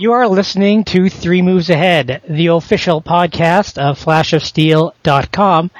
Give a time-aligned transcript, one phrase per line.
[0.00, 5.70] You are listening to Three Moves Ahead, the official podcast of flashofsteel.com,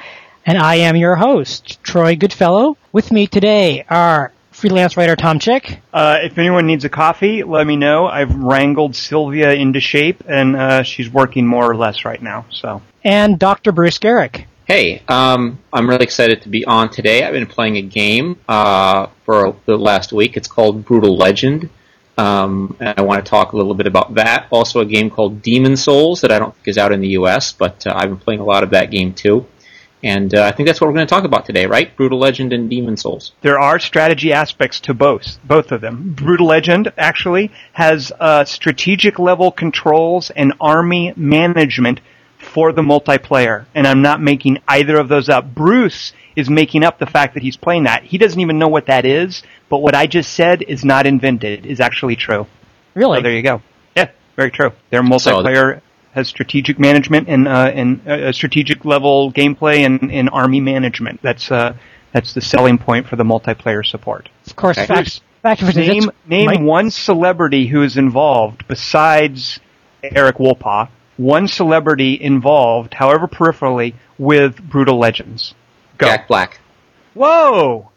[0.45, 2.75] and I am your host, Troy Goodfellow.
[2.91, 5.79] With me today are freelance writer Tom Chick.
[5.93, 8.07] Uh, if anyone needs a coffee, let me know.
[8.07, 12.45] I've wrangled Sylvia into shape, and uh, she's working more or less right now.
[12.49, 13.71] So, and Dr.
[13.71, 14.43] Bruce Geryk.
[14.65, 17.23] Hey, um, I'm really excited to be on today.
[17.23, 20.35] I've been playing a game uh, for the last week.
[20.35, 21.69] It's called Brutal Legend.
[22.19, 24.47] Um, and I want to talk a little bit about that.
[24.51, 27.53] Also, a game called Demon Souls that I don't think is out in the U.S.,
[27.53, 29.45] but uh, I've been playing a lot of that game too.
[30.03, 31.95] And uh, I think that's what we're going to talk about today, right?
[31.95, 33.33] Brutal Legend and Demon Souls.
[33.41, 36.13] There are strategy aspects to both, both of them.
[36.13, 42.01] Brutal Legend actually has uh, strategic level controls and army management
[42.49, 45.53] for the multiplayer, and I'm not making either of those up.
[45.53, 48.03] Bruce is making up the fact that he's playing that.
[48.03, 51.65] He doesn't even know what that is, but what I just said is not invented,
[51.65, 52.47] is actually true.
[52.95, 53.19] Really?
[53.19, 53.61] So there you go.
[53.95, 54.71] Yeah, very true.
[54.89, 55.81] Their multiplayer so,
[56.13, 61.21] has strategic management and uh, and uh, strategic level gameplay and, and army management.
[61.21, 61.77] That's uh,
[62.11, 64.29] that's the selling point for the multiplayer support.
[64.47, 64.87] Of course, okay.
[64.87, 66.61] fact, fact name name Mike.
[66.61, 69.59] one celebrity who is involved besides
[70.03, 70.89] Eric Wolpaw.
[71.19, 75.53] One celebrity involved, however peripherally, with Brutal Legends.
[75.97, 76.07] Go.
[76.07, 76.61] Jack Black.
[77.13, 77.89] Whoa!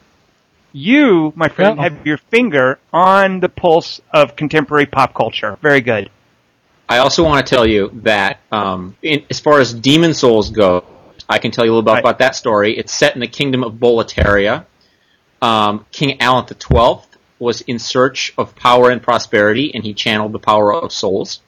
[0.72, 1.82] You, my friend, Uh-oh.
[1.84, 5.56] have your finger on the pulse of contemporary pop culture.
[5.62, 6.10] Very good.
[6.88, 10.84] I also want to tell you that, um, in, as far as Demon Souls go,
[11.28, 12.00] I can tell you a little bit right.
[12.00, 12.76] about that story.
[12.76, 14.66] It's set in the kingdom of Boletaria.
[15.40, 20.40] Um, King Allant XII was in search of power and prosperity, and he channeled the
[20.40, 21.40] power of souls.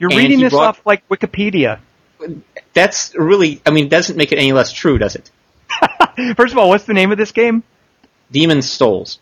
[0.00, 1.78] You're and reading this brought, off like Wikipedia.
[2.72, 5.30] That's really, I mean, doesn't make it any less true, does it?
[6.36, 7.62] First of all, what's the name of this game?
[8.32, 9.20] Demon Souls.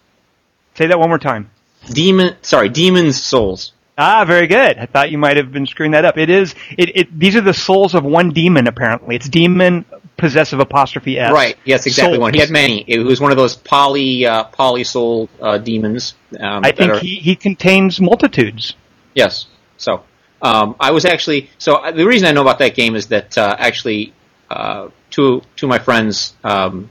[0.76, 1.50] Say that one more time.
[1.92, 3.72] Demon, sorry, Demon's Souls.
[3.96, 4.78] Ah, very good.
[4.78, 6.16] I thought you might have been screwing that up.
[6.16, 6.54] It is.
[6.76, 8.68] It, it these are the souls of one demon.
[8.68, 9.84] Apparently, it's demon
[10.16, 11.32] possessive apostrophe s.
[11.32, 11.56] Right.
[11.64, 12.14] Yes, exactly.
[12.14, 12.20] Souls.
[12.20, 12.34] One.
[12.34, 12.84] He had many.
[12.86, 16.14] It was one of those poly uh, poly soul uh, demons.
[16.38, 18.74] Um, I think are, he he contains multitudes.
[19.14, 19.46] Yes.
[19.78, 20.04] So
[20.42, 23.36] um, I was actually so uh, the reason I know about that game is that
[23.36, 24.12] uh, actually
[24.50, 26.90] uh, two two of my friends um,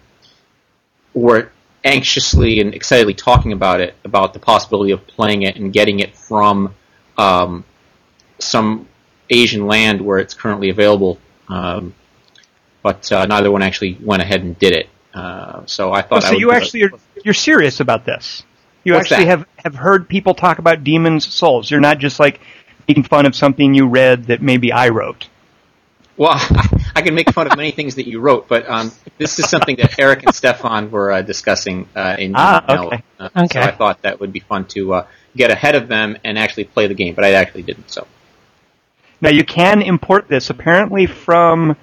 [1.14, 1.52] were
[1.84, 6.16] anxiously and excitedly talking about it, about the possibility of playing it and getting it
[6.16, 6.74] from
[7.18, 7.64] um,
[8.40, 8.88] some
[9.30, 11.18] Asian land where it's currently available.
[11.48, 11.94] Um,
[12.84, 14.90] but uh, neither one actually went ahead and did it.
[15.14, 16.24] Uh, so I thought.
[16.26, 16.92] Oh, so you actually are,
[17.24, 18.44] you're serious about this.
[18.84, 19.40] You actually that?
[19.40, 21.70] have have heard people talk about demons' souls.
[21.70, 22.40] You're not just like
[22.88, 25.28] making fun of something you read that maybe I wrote.
[26.16, 26.34] Well,
[26.96, 29.76] I can make fun of many things that you wrote, but um, this is something
[29.78, 33.04] that Eric and Stefan were uh, discussing uh, in ah, okay.
[33.20, 33.48] Uh, okay.
[33.60, 36.64] So I thought that would be fun to uh, get ahead of them and actually
[36.66, 37.92] play the game, but I actually didn't.
[37.92, 38.08] So
[39.22, 41.76] now you can import this apparently from.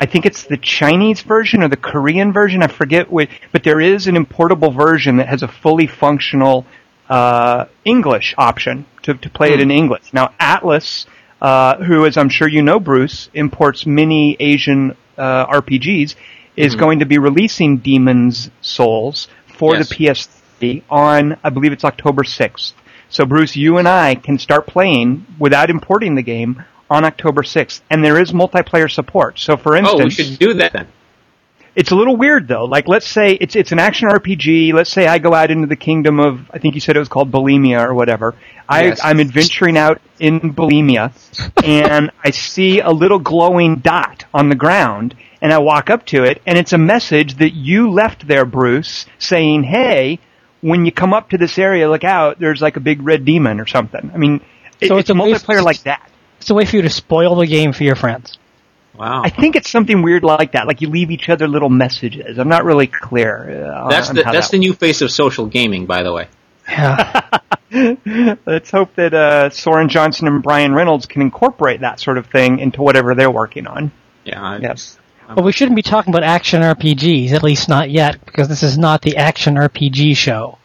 [0.00, 2.60] I think it's the Chinese version or the Korean version.
[2.60, 6.66] I forget which, but there is an importable version that has a fully functional
[7.12, 9.54] uh, English option to, to play mm.
[9.54, 9.62] it hmm.
[9.62, 10.12] in English.
[10.14, 11.04] Now Atlus,
[11.42, 16.14] uh, who, as I'm sure you know, Bruce, imports many Asian uh, RPGs,
[16.56, 16.80] is mm-hmm.
[16.80, 19.28] going to be releasing Demon's Souls
[19.58, 19.88] for yes.
[19.88, 22.72] the PS3 on, I believe it's October 6th.
[23.10, 27.82] So, Bruce, you and I can start playing without importing the game on October 6th,
[27.90, 29.38] and there is multiplayer support.
[29.38, 30.88] So, for instance, oh, we should do that then.
[31.74, 32.66] It's a little weird though.
[32.66, 34.74] Like, let's say it's it's an action RPG.
[34.74, 37.08] Let's say I go out into the kingdom of I think you said it was
[37.08, 38.34] called Bulimia or whatever.
[38.70, 39.00] Yes.
[39.00, 41.12] I I'm adventuring out in Bulimia,
[41.64, 46.24] and I see a little glowing dot on the ground, and I walk up to
[46.24, 50.18] it, and it's a message that you left there, Bruce, saying, "Hey,
[50.60, 52.38] when you come up to this area, look out.
[52.38, 54.40] There's like a big red demon or something." I mean,
[54.82, 56.06] so it's, it's a multiplayer like that.
[56.38, 58.36] It's a way for you to spoil the game for your friends.
[58.96, 59.22] Wow.
[59.24, 60.66] I think it's something weird like that.
[60.66, 62.38] Like you leave each other little messages.
[62.38, 63.64] I'm not really clear.
[63.64, 66.28] Uh, that's the that's that the new face of social gaming, by the way.
[66.68, 67.38] Yeah.
[68.46, 72.58] Let's hope that uh, Soren Johnson and Brian Reynolds can incorporate that sort of thing
[72.58, 73.92] into whatever they're working on.
[74.24, 74.58] Yeah.
[74.60, 74.98] Yes.
[75.34, 78.76] Well, we shouldn't be talking about action RPGs, at least not yet, because this is
[78.76, 80.58] not the action RPG show.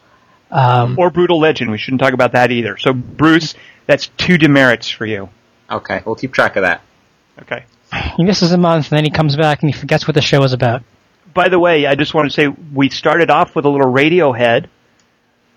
[0.50, 1.70] Um, or Brutal Legend.
[1.70, 2.76] We shouldn't talk about that either.
[2.76, 3.54] So, Bruce,
[3.86, 5.30] that's two demerits for you.
[5.70, 6.82] Okay, we'll keep track of that.
[7.42, 7.64] Okay.
[8.16, 10.42] He misses a month, and then he comes back and he forgets what the show
[10.42, 10.82] is about.
[11.34, 14.66] By the way, I just want to say we started off with a little Radiohead,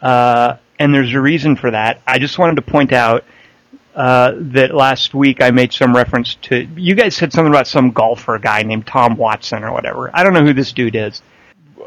[0.02, 2.02] uh, and there's a reason for that.
[2.06, 3.24] I just wanted to point out
[3.96, 7.92] uh, that last week I made some reference to you guys said something about some
[7.92, 10.10] golfer guy named Tom Watson or whatever.
[10.14, 11.22] I don't know who this dude is.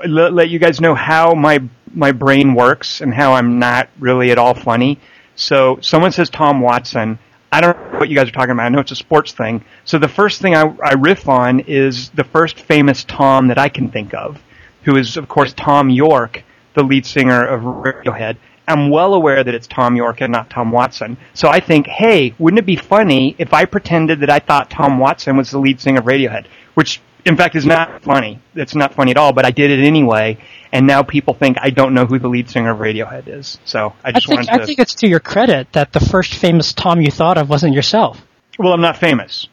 [0.06, 1.60] Let, let you guys know how my
[1.94, 4.98] my brain works and how I'm not really at all funny.
[5.36, 7.18] So someone says Tom Watson,
[7.54, 8.66] I don't know what you guys are talking about.
[8.66, 9.64] I know it's a sports thing.
[9.84, 13.68] So the first thing I, I riff on is the first famous Tom that I
[13.68, 14.42] can think of,
[14.82, 16.42] who is of course Thom Yorke,
[16.74, 18.38] the lead singer of Radiohead.
[18.66, 21.16] I'm well aware that it's Thom Yorke and not Tom Watson.
[21.34, 24.98] So I think, hey, wouldn't it be funny if I pretended that I thought Tom
[24.98, 26.46] Watson was the lead singer of Radiohead?
[26.74, 28.38] Which, in fact, is not funny.
[28.54, 30.38] It's not funny at all, but I did it anyway,
[30.72, 33.58] and now people think I don't know who the lead singer of Radiohead is.
[33.64, 34.62] So I just I think, wanted to.
[34.62, 37.74] I think it's to your credit that the first famous Tom you thought of wasn't
[37.74, 38.20] yourself.
[38.58, 39.48] Well, I'm not famous.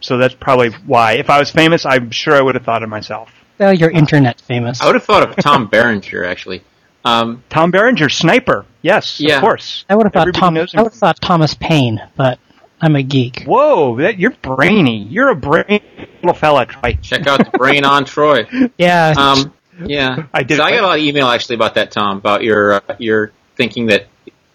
[0.00, 1.12] So that's probably why.
[1.14, 3.30] If I was famous, I'm sure I would have thought of myself.
[3.58, 4.80] Well, you're internet famous.
[4.80, 6.62] I would have thought of Tom Berenger actually.
[7.04, 8.66] Um, Tom Berenger, sniper.
[8.82, 9.36] Yes, Yeah.
[9.36, 9.84] of course.
[9.88, 10.54] I would have thought Everybody Tom.
[10.54, 12.38] knows I would have thought Thomas Paine, but
[12.80, 13.44] I'm a geek.
[13.44, 15.04] Whoa, that, you're brainy.
[15.04, 15.82] You're a brainy
[16.22, 16.98] little fella, Troy.
[17.00, 18.46] check out the Brain on Troy.
[18.78, 19.14] Yeah.
[19.16, 19.52] Um,
[19.84, 22.42] yeah, I did So I got a lot of email actually about that, Tom, about
[22.42, 24.06] your uh, your thinking that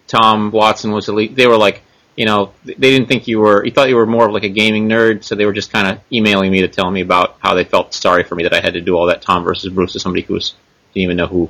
[0.07, 1.35] Tom Watson was elite.
[1.35, 1.83] They were like,
[2.15, 3.63] you know, they didn't think you were.
[3.63, 5.87] You thought you were more of like a gaming nerd, so they were just kind
[5.87, 8.61] of emailing me to tell me about how they felt sorry for me that I
[8.61, 10.55] had to do all that Tom versus Bruce to somebody who was
[10.93, 11.49] didn't even know who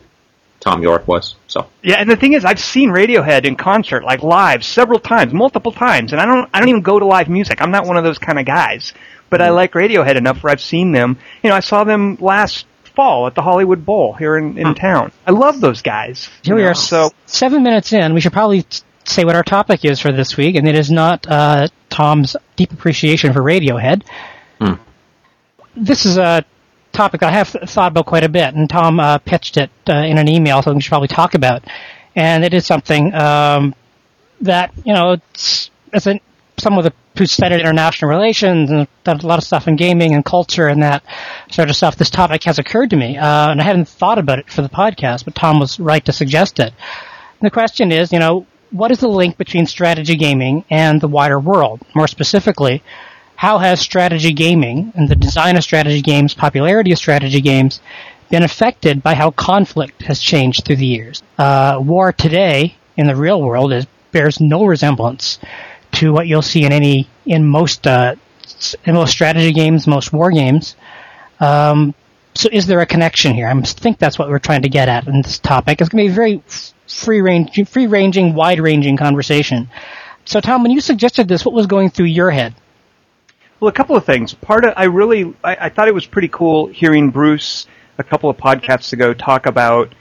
[0.61, 1.35] Thom Yorke was.
[1.47, 5.33] So Yeah, and the thing is, I've seen Radiohead in concert, like live, several times,
[5.33, 7.61] multiple times, and I don't, I don't even go to live music.
[7.61, 8.93] I'm not one of those kind of guys.
[9.29, 11.17] But I like Radiohead enough where I've seen them.
[11.41, 12.65] You know, I saw them last
[12.95, 15.13] fall at the Hollywood Bowl here in, in town.
[15.25, 16.29] I love those guys.
[16.43, 18.13] Here you we know, are, So seven minutes in.
[18.13, 18.65] We should probably
[19.05, 22.73] say what our topic is for this week, and it is not uh, Tom's deep
[22.73, 24.03] appreciation for Radiohead.
[24.59, 24.73] Hmm.
[25.75, 26.43] This is a
[27.01, 30.19] topic I have thought about quite a bit, and Tom uh, pitched it uh, in
[30.19, 31.63] an email, so we should probably talk about.
[32.15, 33.73] And it is something um,
[34.41, 36.19] that you know, it's, as a,
[36.59, 36.87] someone
[37.17, 40.83] who's studied international relations and done a lot of stuff in gaming and culture and
[40.83, 41.03] that
[41.49, 41.95] sort of stuff.
[41.95, 44.69] This topic has occurred to me, uh, and I hadn't thought about it for the
[44.69, 46.71] podcast, but Tom was right to suggest it.
[46.71, 51.07] And the question is, you know, what is the link between strategy gaming and the
[51.07, 51.81] wider world?
[51.95, 52.83] More specifically,
[53.41, 57.81] how has strategy gaming and the design of strategy games, popularity of strategy games,
[58.29, 61.23] been affected by how conflict has changed through the years?
[61.39, 65.39] Uh, war today in the real world is bears no resemblance
[65.91, 68.13] to what you'll see in any in most uh,
[68.85, 70.75] in most strategy games, most war games.
[71.39, 71.95] Um,
[72.35, 73.47] so, is there a connection here?
[73.47, 75.81] I think that's what we're trying to get at in this topic.
[75.81, 76.43] It's going to be a very
[76.87, 79.67] free range, free ranging, wide ranging conversation.
[80.25, 82.53] So, Tom, when you suggested this, what was going through your head?
[83.61, 84.33] Well, a couple of things.
[84.33, 87.67] Part of I really I, I thought it was pretty cool hearing Bruce
[87.99, 89.93] a couple of podcasts ago talk about.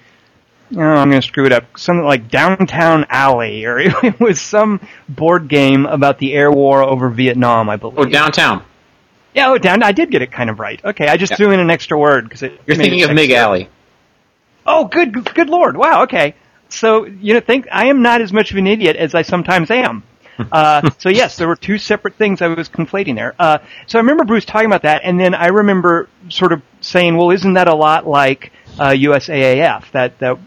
[0.74, 1.64] Oh, I'm going to screw it up.
[1.76, 7.10] Something like Downtown Alley, or it was some board game about the air war over
[7.10, 7.98] Vietnam, I believe.
[7.98, 8.62] or downtown.
[9.34, 9.82] Yeah, oh, down.
[9.82, 10.82] I did get it kind of right.
[10.84, 11.36] Okay, I just Yeah.
[11.36, 12.60] threw in an extra word because it.
[12.66, 13.30] You're thinking it of Mig.
[13.30, 13.68] Alley.
[14.64, 15.76] Oh, good, good lord!
[15.76, 16.04] Wow.
[16.04, 16.34] Okay.
[16.70, 19.70] So you know, think I am not as much of an idiot as I sometimes
[19.70, 20.04] am.
[20.52, 23.34] Uh, so yes, there were two separate things I was conflating there.
[23.38, 27.16] Uh, so I remember Bruce talking about that, and then I remember sort of saying,
[27.16, 29.90] "Well, isn't that a lot like uh, USAAF?
[29.92, 30.38] That that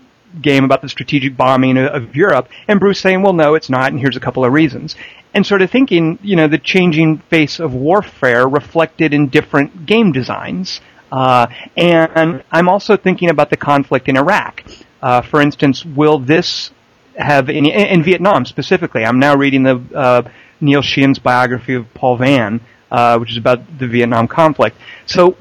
[0.42, 3.92] game about the strategic bombing of, of Europe?" And Bruce saying, "Well, no, it's not,
[3.92, 4.95] and here's a couple of reasons."
[5.34, 10.12] And sort of thinking, you know, the changing face of warfare reflected in different game
[10.12, 10.81] designs.
[11.12, 11.48] Uh,
[11.78, 14.63] and I'm also thinking about the conflict in Iraq.
[15.01, 16.72] Uh, for instance, will this
[17.15, 19.03] have any, in in Vietnam specifically?
[19.05, 20.29] I'm now reading the uh,
[20.62, 24.77] Neil Sheehan's biography of Paul Vann, uh, which is about the Vietnam conflict.
[25.05, 25.36] So,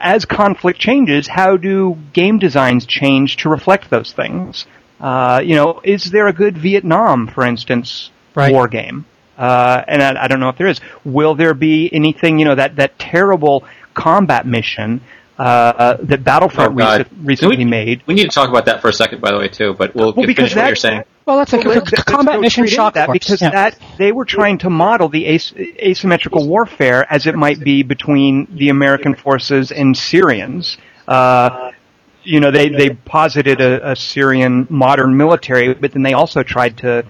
[0.00, 4.66] as conflict changes, how do game designs change to reflect those things?
[5.00, 8.52] Uh, you know, is there a good Vietnam, for instance, Right.
[8.52, 9.04] war game?
[9.36, 10.80] Uh, and I, I don't know if there is.
[11.04, 15.00] Will there be anything, you know, that, that terrible combat mission
[15.38, 16.98] uh, that Battlefront Oh, God.
[17.00, 18.02] rec- recently we- made?
[18.06, 19.74] We need to talk about that for a second, by the way, too.
[19.78, 21.02] But we'll, Well, get- because finish what you're saying.
[21.26, 23.18] Well, that's a Well, c- c- combat mission straight shock that force.
[23.18, 23.50] because Yeah.
[23.50, 28.48] that they were trying to model the as- asymmetrical warfare as it might be between
[28.54, 30.78] the American forces and Syrians.
[31.06, 31.70] Uh,
[32.24, 36.78] you know, they they posited a, a Syrian modern military, but then they also tried
[36.78, 37.04] to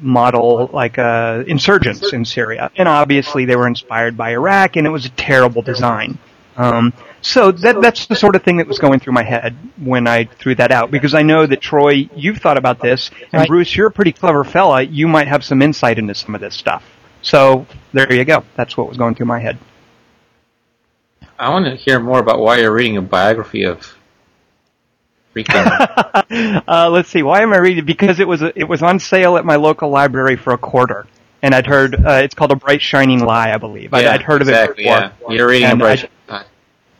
[0.00, 4.90] model like uh, insurgents in Syria, and obviously they were inspired by Iraq, and it
[4.90, 6.18] was a terrible design.
[6.56, 6.92] Um,
[7.22, 10.24] so that that's the sort of thing that was going through my head when I
[10.24, 13.48] threw that out because I know that Troy, you've thought about this, and Right.
[13.48, 14.82] Bruce, you're a pretty clever fella.
[14.82, 16.84] You might have some insight into some of this stuff.
[17.22, 18.44] So there you go.
[18.56, 19.58] That's what was going through my head.
[21.38, 23.96] I want to hear more about why you're reading a biography of
[25.34, 25.52] Rico.
[25.58, 27.22] uh, let's see.
[27.22, 27.84] Why am I reading?
[27.84, 31.06] Because it was it was on sale at my local library for a quarter,
[31.40, 33.94] and I'd heard uh, it's called A Bright Shining Lie, I believe.
[33.94, 35.36] I'd, Yeah, I'd heard of exactly, it before, Yeah.
[35.36, 36.10] You're reading And a bright.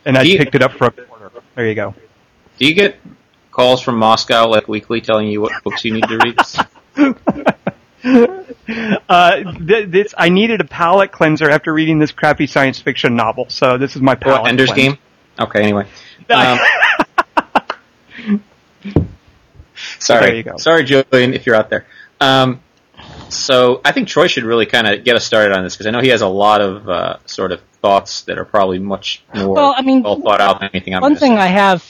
[0.04, 1.30] And I picked it up for a quarter.
[1.54, 1.94] There you go.
[2.58, 2.96] do you get
[3.50, 6.38] calls from Moscow like weekly telling you what books you need to read?
[9.08, 13.46] uh, th- this I needed a palate cleanser after reading this crappy science fiction novel,
[13.48, 14.40] so this is my palate.
[14.42, 14.94] Oh, Ender's cleanse.
[14.94, 14.98] Game.
[15.38, 15.62] Okay.
[15.62, 15.86] Anyway.
[16.30, 16.58] Um,
[19.98, 20.42] sorry.
[20.44, 20.56] Go.
[20.56, 21.84] Sorry, Julian, if you're out there.
[22.20, 22.60] Um,
[23.32, 25.90] so I think Troy should really kind of get us started on this because I
[25.90, 29.54] know he has a lot of uh, sort of thoughts that are probably much more
[29.54, 31.38] Well, I mean, well thought out than anything I'm One thing say.
[31.38, 31.84] I have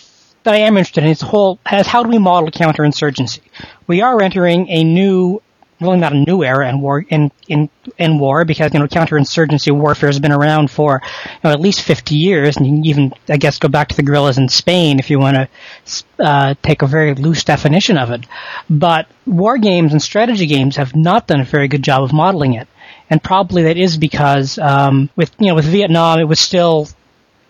[0.45, 3.41] that I am interested in is the whole has how do we model counterinsurgency?
[3.87, 5.41] We are entering a new,
[5.83, 9.73] really not a new era in war in in in war because you know counterinsurgency
[9.73, 13.15] warfare has been around for you know, at least fifty years, and you can even
[13.29, 16.83] I guess go back to the guerrillas in Spain if you want to uh, take
[16.83, 18.25] a very loose definition of it.
[18.71, 22.55] But war games and strategy games have not done a very good job of modeling
[22.55, 22.69] it.
[23.11, 26.89] And probably that is because um, with you know with Vietnam it was still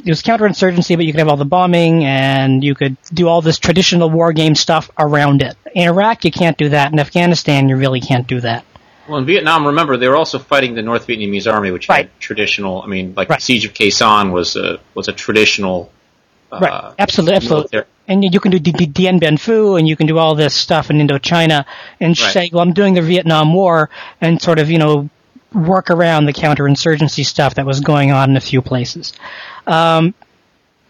[0.04, 3.40] it was counterinsurgency, but you could have all the bombing and you could do all
[3.42, 5.56] this traditional war game stuff around it.
[5.74, 6.92] In Iraq, you can't do that.
[6.92, 8.64] In Afghanistan, you really can't do that.
[9.08, 12.06] Well, in Vietnam, remember they were also fighting the North Vietnamese army, which Right.
[12.06, 12.82] had traditional.
[12.82, 13.38] I mean, like Right.
[13.38, 15.90] the siege of Khe Sanh was a was a traditional.
[16.52, 16.92] Uh, right.
[16.98, 17.36] Absolutely.
[17.36, 17.80] Absolutely.
[18.08, 20.54] And you can do D- D- Dien Bien Phu and you can do all this
[20.54, 21.64] stuff in Indochina
[22.00, 22.32] and Right.
[22.32, 23.88] say, well, I'm doing the Vietnam War
[24.20, 25.08] and sort of, you know,
[25.54, 29.12] work around the counterinsurgency stuff that was going on in a few places.
[29.66, 30.14] Um,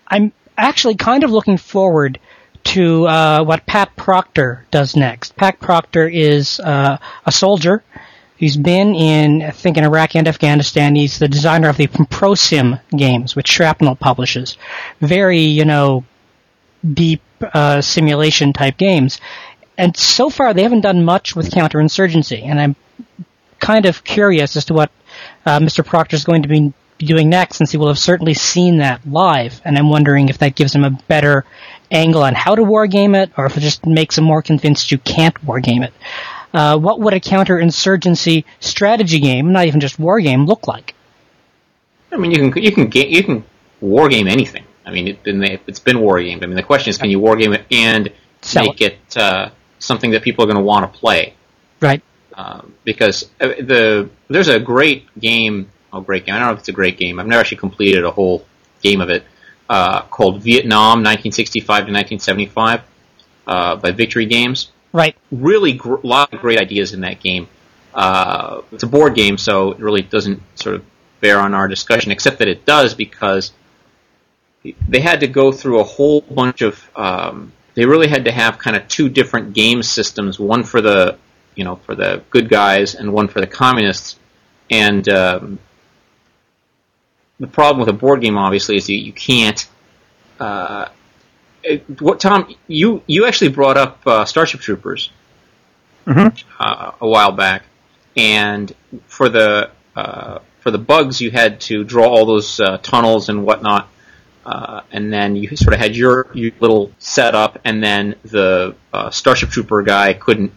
[0.07, 2.19] I'm actually kind of looking forward
[2.65, 5.37] to uh, what Pat Proctor does next.
[5.37, 7.83] Pat Proctor is uh, a soldier.
[8.37, 10.97] He's been in, I think, in Iraq and Afghanistan.
[10.97, 14.57] He's the designer of the ProSim games, which Shrapnel publishes.
[15.01, 16.05] Very, you know,
[16.93, 19.21] deep uh, simulation type games.
[19.79, 22.43] And so far, they haven't done much with counterinsurgency.
[22.45, 22.77] And I'm
[23.61, 24.91] kind of curious as to what
[25.47, 25.87] uh, Mr.
[25.87, 26.73] Proctor is going to be
[27.07, 29.61] doing next, since he will have certainly seen that live.
[29.65, 31.45] And I'm wondering if that gives him a better
[31.91, 34.99] angle on how to wargame it, or if it just makes him more convinced you
[34.99, 35.93] can't wargame it.
[36.55, 40.95] Uh, what would a counterinsurgency strategy game, not even just war game, look like?
[42.11, 43.45] I mean, you can you can ga- you can
[43.81, 44.65] war game anything.
[44.85, 45.19] I mean, it,
[45.67, 46.43] it's been war gamed.
[46.43, 49.51] I mean, the question is, can you war game it and Sell make it uh,
[49.79, 51.35] something that people are going to want to play?
[51.81, 52.03] Right.
[52.35, 56.35] Um, because uh, the there's a great game, oh great game.
[56.35, 57.19] I don't know if it's a great game.
[57.19, 58.45] I've never actually completed a whole
[58.83, 59.25] game of it
[59.69, 62.83] uh, called Vietnam 1965 to 1975
[63.47, 64.71] uh, by Victory Games.
[64.93, 65.17] Right.
[65.31, 67.49] Really, gr- a lot of great ideas in that game.
[67.95, 70.85] Uh, it's a board game, so it really doesn't sort of
[71.21, 73.53] bear on our discussion, except that it does because
[74.89, 76.83] they had to go through a whole bunch of.
[76.97, 81.19] Um, they really had to have kind of two different game systems, one for the
[81.55, 84.19] you know for the good guys and one for the communists.
[84.71, 85.59] And um,
[87.43, 89.69] the problem with a board game, obviously, is that you can't.
[90.39, 90.89] Uh,
[91.65, 95.11] it, what Tom, you you actually brought up uh, Starship Troopers
[96.07, 96.43] Mhm.
[96.59, 97.65] uh, a while back,
[98.17, 98.73] and
[99.09, 103.45] for the uh, for the bugs, you had to draw all those uh, tunnels and
[103.45, 103.89] whatnot,
[104.47, 109.11] uh, and then you sort of had your, your little setup, and then the uh,
[109.11, 110.53] Starship Trooper guy couldn't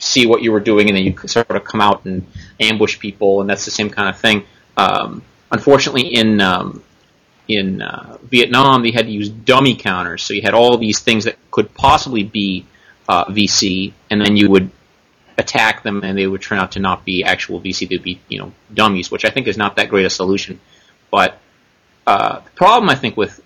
[0.00, 2.26] see what you were doing, and then you could sort of come out and
[2.58, 4.44] ambush people, and that's the same kind of thing.
[4.76, 5.22] Um,
[5.54, 6.82] unfortunately, in um,
[7.48, 11.24] in uh, Vietnam, they had to use dummy counters, so you had all these things
[11.24, 12.66] that could possibly be
[13.08, 14.70] uh, VC, and then you would
[15.38, 18.38] attack them, and they would turn out to not be actual VC; they'd be you
[18.38, 20.60] know dummies, which I think is not that great a solution.
[21.10, 21.38] But
[22.06, 23.40] uh, the problem I think with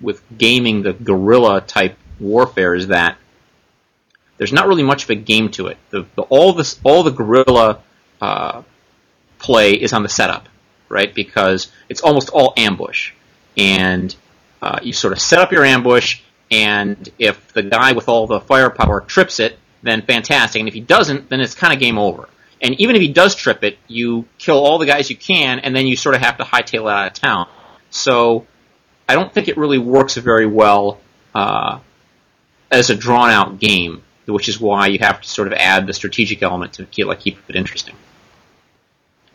[0.00, 3.16] with gaming the guerrilla type warfare is that
[4.38, 5.76] there's not really much of a game to it.
[5.90, 7.80] The, the all this all the guerrilla
[8.20, 8.62] uh,
[9.38, 10.48] play is on the setup,
[10.92, 11.12] right?
[11.12, 13.12] Because it's almost all ambush,
[13.56, 14.14] and
[14.60, 16.20] uh, you sort of set up your ambush,
[16.50, 20.60] and if the guy with all the firepower trips it, then fantastic.
[20.60, 22.28] And if he doesn't, then it's kind of game over.
[22.60, 25.74] And even if he does trip it, you kill all the guys you can, and
[25.74, 27.48] then you sort of have to hightail it out of town.
[27.90, 28.46] So
[29.08, 31.00] I don't think it really works very well
[31.34, 31.80] uh,
[32.70, 35.92] as a drawn out game, which is why you have to sort of add the
[35.92, 37.96] strategic element to keep, like, keep it interesting.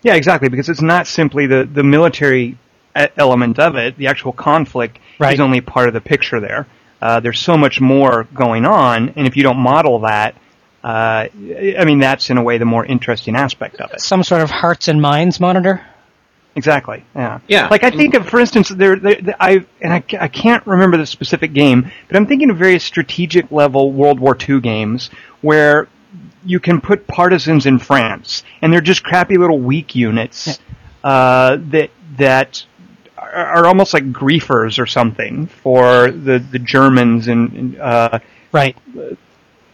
[0.03, 2.57] Yeah, exactly, because it's not simply the, the military
[2.97, 3.97] e- element of it.
[3.97, 5.33] The actual conflict Right.
[5.33, 6.67] is only part of the picture there.
[7.01, 10.35] Uh, there's so much more going on, and if you don't model that,
[10.83, 11.27] uh,
[11.79, 14.01] I mean, that's in a way the more interesting aspect of it.
[14.01, 15.81] Some sort of hearts and minds monitor.
[16.55, 17.03] Exactly.
[17.15, 17.39] Yeah.
[17.47, 17.67] Yeah.
[17.69, 20.97] Like I think of, for instance, there, there there- I and I, I can't remember
[20.97, 25.11] the specific game, but I'm thinking of various strategic level World War II games
[25.41, 25.87] where
[26.45, 30.59] you can put partisans in France, and they're just crappy little weak units
[31.03, 32.65] uh, that that
[33.17, 37.53] are, are almost like griefers or something for the the Germans and.
[37.53, 38.19] and uh,
[38.53, 38.77] Right.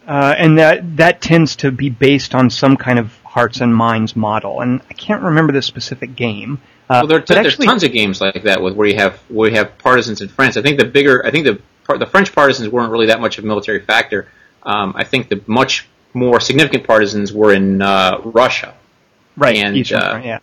[0.06, 4.16] uh, and that that tends to be based on some kind of hearts and minds
[4.16, 6.60] model, and I can't remember the specific game.
[6.90, 9.48] Uh, well, there, t- there's tons of games like that with where you have where
[9.48, 10.56] you have partisans in France.
[10.56, 13.44] I think the bigger, I think the the French partisans weren't really that much of
[13.44, 14.28] a military factor.
[14.64, 18.74] Um, I think the much more significant partisans were in uh, Russia.
[19.36, 20.38] Right, and Eastern uh, Front, yeah.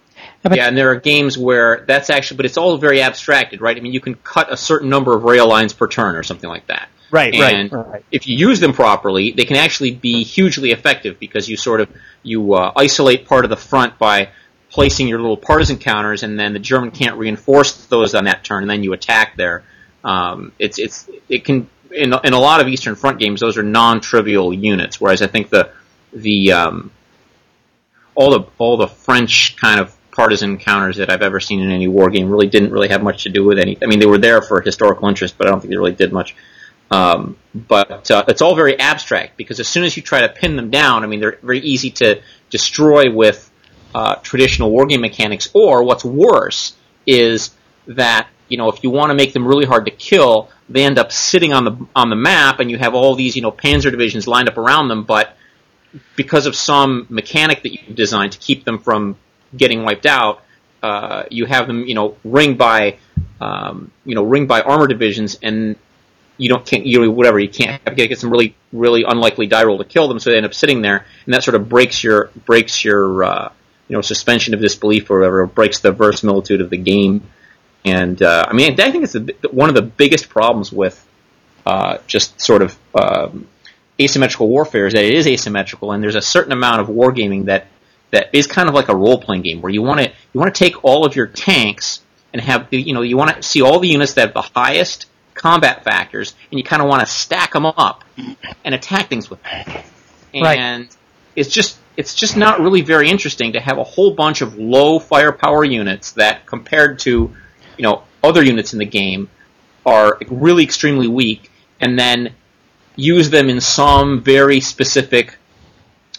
[0.51, 3.77] yeah, and there are games where that's actually, but it's all very abstracted, right?
[3.77, 6.49] I mean, you can cut a certain number of rail lines per turn or something
[6.49, 6.89] like that.
[7.09, 8.05] Right, and right, right.
[8.11, 11.89] if you use them properly, they can actually be hugely effective because you sort of
[12.23, 14.29] you uh, isolate part of the front by
[14.69, 18.63] placing your little partisan counters, and then the German can't reinforce those on that turn,
[18.63, 19.63] and then you attack there.
[20.03, 23.63] Um, it's it's it can in in a lot of Eastern Front games, those are
[23.63, 25.71] non-trivial units, whereas I think the
[26.13, 26.91] the um,
[28.15, 31.87] all the all the French kind of partisan counters that I've ever seen in any
[31.87, 33.77] war game really didn't really have much to do with any.
[33.81, 36.11] I mean, they were there for historical interest, but I don't think they really did
[36.11, 36.35] much.
[36.91, 40.57] Um, but uh, it's all very abstract because as soon as you try to pin
[40.57, 43.49] them down, I mean, they're very easy to destroy with
[43.95, 45.49] uh, traditional wargame mechanics.
[45.53, 46.75] Or what's worse
[47.07, 47.51] is
[47.87, 50.97] that you know if you want to make them really hard to kill, they end
[50.97, 53.91] up sitting on the on the map, and you have all these you know Panzer
[53.91, 55.35] divisions lined up around them, but
[56.15, 59.17] because of some mechanic that you've designed to keep them from
[59.55, 60.41] getting wiped out,
[60.81, 62.97] uh, you have them you know ringed by
[63.39, 65.75] um, you know ringed by armor divisions and
[66.37, 69.77] you don't can't you know, whatever you can't get some really really unlikely die roll
[69.77, 72.31] to kill them, so they end up sitting there, and that sort of breaks your
[72.45, 73.51] breaks your uh,
[73.87, 77.29] you know suspension of disbelief or whatever, breaks the verisimilitude of the game.
[77.83, 81.05] And uh, I mean, I think it's the, one of the biggest problems with
[81.65, 83.47] uh, just sort of um,
[83.99, 87.67] asymmetrical warfare is that it is asymmetrical, and there's a certain amount of wargaming that
[88.11, 90.53] that is kind of like a role playing game where you want to you want
[90.53, 92.01] to take all of your tanks
[92.33, 95.07] and have you know you want to see all the units that have the highest
[95.33, 98.03] combat factors, and you kind of want to stack them up
[98.63, 99.83] and attack things with them.
[100.33, 100.57] And Right.
[101.35, 104.97] it's just it's just not really very interesting to have a whole bunch of low
[104.99, 107.35] firepower units that, compared to
[107.77, 109.29] you know other units in the game,
[109.85, 112.33] are really extremely weak, and then
[112.95, 115.37] use them in some very specific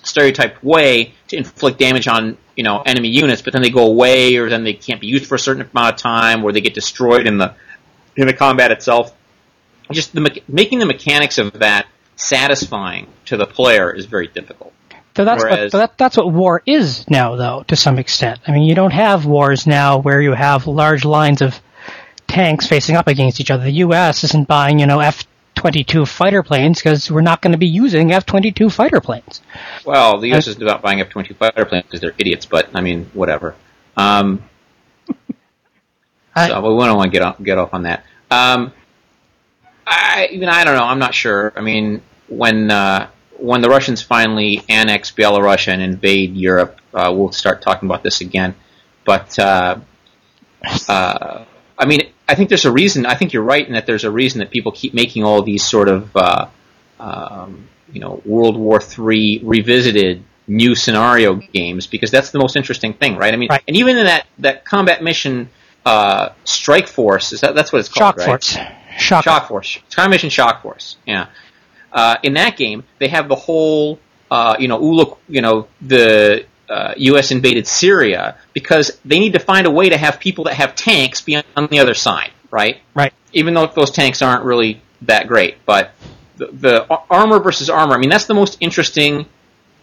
[0.03, 4.37] stereotyped way to inflict damage on you know enemy units, but then they go away,
[4.37, 6.75] or then they can't be used for a certain amount of time, or they get
[6.75, 7.55] destroyed in the
[8.17, 9.15] in the combat itself.
[9.91, 11.87] Just the making the mechanics of that
[12.17, 14.73] satisfying to the player is very difficult.
[15.16, 18.40] So that's what, Whereas- but that, that's what war is now, though, to some extent.
[18.46, 21.61] I mean, you don't have wars now where you have large lines of
[22.27, 23.64] tanks facing up against each other.
[23.64, 24.25] The U.S.
[24.25, 28.72] isn't buying, you know, F-22 fighter planes because we're not going to be using F-22
[28.72, 29.42] fighter planes.
[29.85, 30.46] Well, the U.S.
[30.46, 33.55] is not buying F-22 fighter planes because they're idiots, but I mean, whatever.
[33.98, 34.42] Um,
[36.35, 38.05] I- so we don't want to get off, get off on that.
[38.31, 38.72] Um,
[39.87, 40.85] I even I don't know.
[40.85, 41.53] I'm not sure.
[41.55, 43.09] I mean, when uh,
[43.43, 48.21] when the Russians finally annex Belarus and invade Europe, uh, we'll start talking about this
[48.21, 48.55] again.
[49.05, 49.81] But uh,
[50.89, 51.45] uh,
[51.79, 53.05] I mean, I think there's a reason.
[53.07, 55.65] I think you're right in that there's a reason that people keep making all these
[55.65, 56.47] sort of uh,
[57.01, 62.95] um, you know World War III revisited new scenario games because that's the most interesting
[62.95, 63.33] thing, right?
[63.33, 63.63] I mean, Right.
[63.67, 65.51] and even in that that combat mission
[65.85, 68.27] uh, Strike Force is that that's what it's called, Shock right?
[68.27, 68.57] Force.
[68.99, 69.79] Shock, Shock Force.
[69.91, 70.97] Time Mission Shock Force.
[71.07, 71.27] Yeah.
[71.93, 73.99] Uh, in that game, they have the whole,
[74.31, 77.31] uh, you know, look, you know, the uh, U.S.
[77.31, 81.21] invaded Syria because they need to find a way to have people that have tanks
[81.21, 82.81] be on the other side, right?
[82.95, 83.13] Right.
[83.33, 85.91] Even though those tanks aren't really that great, but
[86.37, 89.27] the, the armor versus armor, I mean, that's the most interesting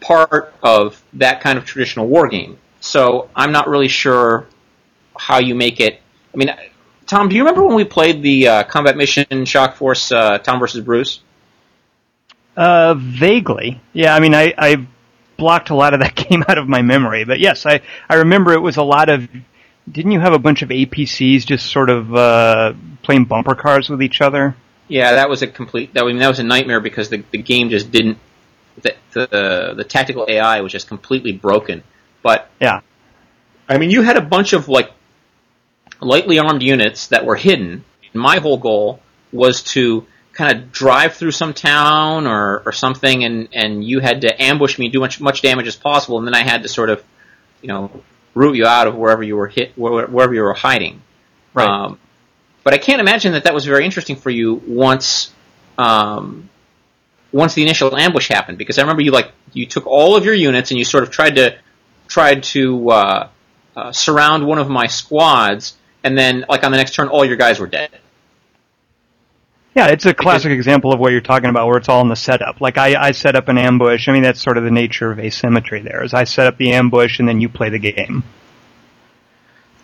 [0.02, 2.58] part of that kind of traditional war game.
[2.80, 4.48] So I'm not really sure
[5.18, 6.02] how you make it.
[6.34, 6.50] I mean,
[7.06, 10.60] Tom, do you remember when we played the uh, combat mission Shock Force uh, Tom
[10.60, 11.22] versus Bruce?
[12.60, 13.80] Uh, vaguely.
[13.94, 14.86] Yeah, I mean, I, I
[15.38, 18.52] blocked a lot of that game out of my memory, but yes, I, I remember
[18.52, 19.30] it was a lot of.
[19.90, 24.04] Didn't you have a bunch of APCs just sort of uh, playing bumper cars with
[24.04, 24.58] each other?
[24.90, 25.94] Yeah, that was a complete.
[25.94, 28.18] That, I mean, that was a nightmare because the, the game just didn't.
[28.82, 31.82] The, the the tactical AI was just completely broken.
[32.22, 32.82] But Yeah.
[33.70, 34.92] I mean, you had a bunch of like
[36.02, 37.86] lightly armed units that were hidden.
[38.14, 39.00] My whole goal
[39.32, 40.06] was to
[40.40, 44.80] kind of drive through some town or, or something, and, and you had to ambush
[44.80, 47.04] me, do much much damage as possible, and then I had to sort of,
[47.62, 47.92] you know,
[48.34, 51.02] root you out of wherever you were hit, where- wherever you were hiding.
[51.54, 51.68] Right.
[51.68, 52.00] Um,
[52.64, 55.34] but I can't imagine that that was very interesting for you once,
[55.78, 56.50] um,
[57.34, 60.34] once the initial ambush happened, because I remember you like you took all of your
[60.34, 61.58] units and you sort of tried to
[62.08, 63.28] tried to uh,
[63.76, 67.36] uh, surround one of my squads, and then like on the next turn, all your
[67.36, 67.92] guys were dead.
[69.76, 72.16] Yeah, it's a classic example of what you're talking about, where it's all in the
[72.16, 72.60] setup.
[72.60, 74.08] Like I, I set up an ambush.
[74.08, 75.82] I mean, that's sort of the nature of asymmetry.
[75.82, 78.24] There is, I set up the ambush, and then you play the game.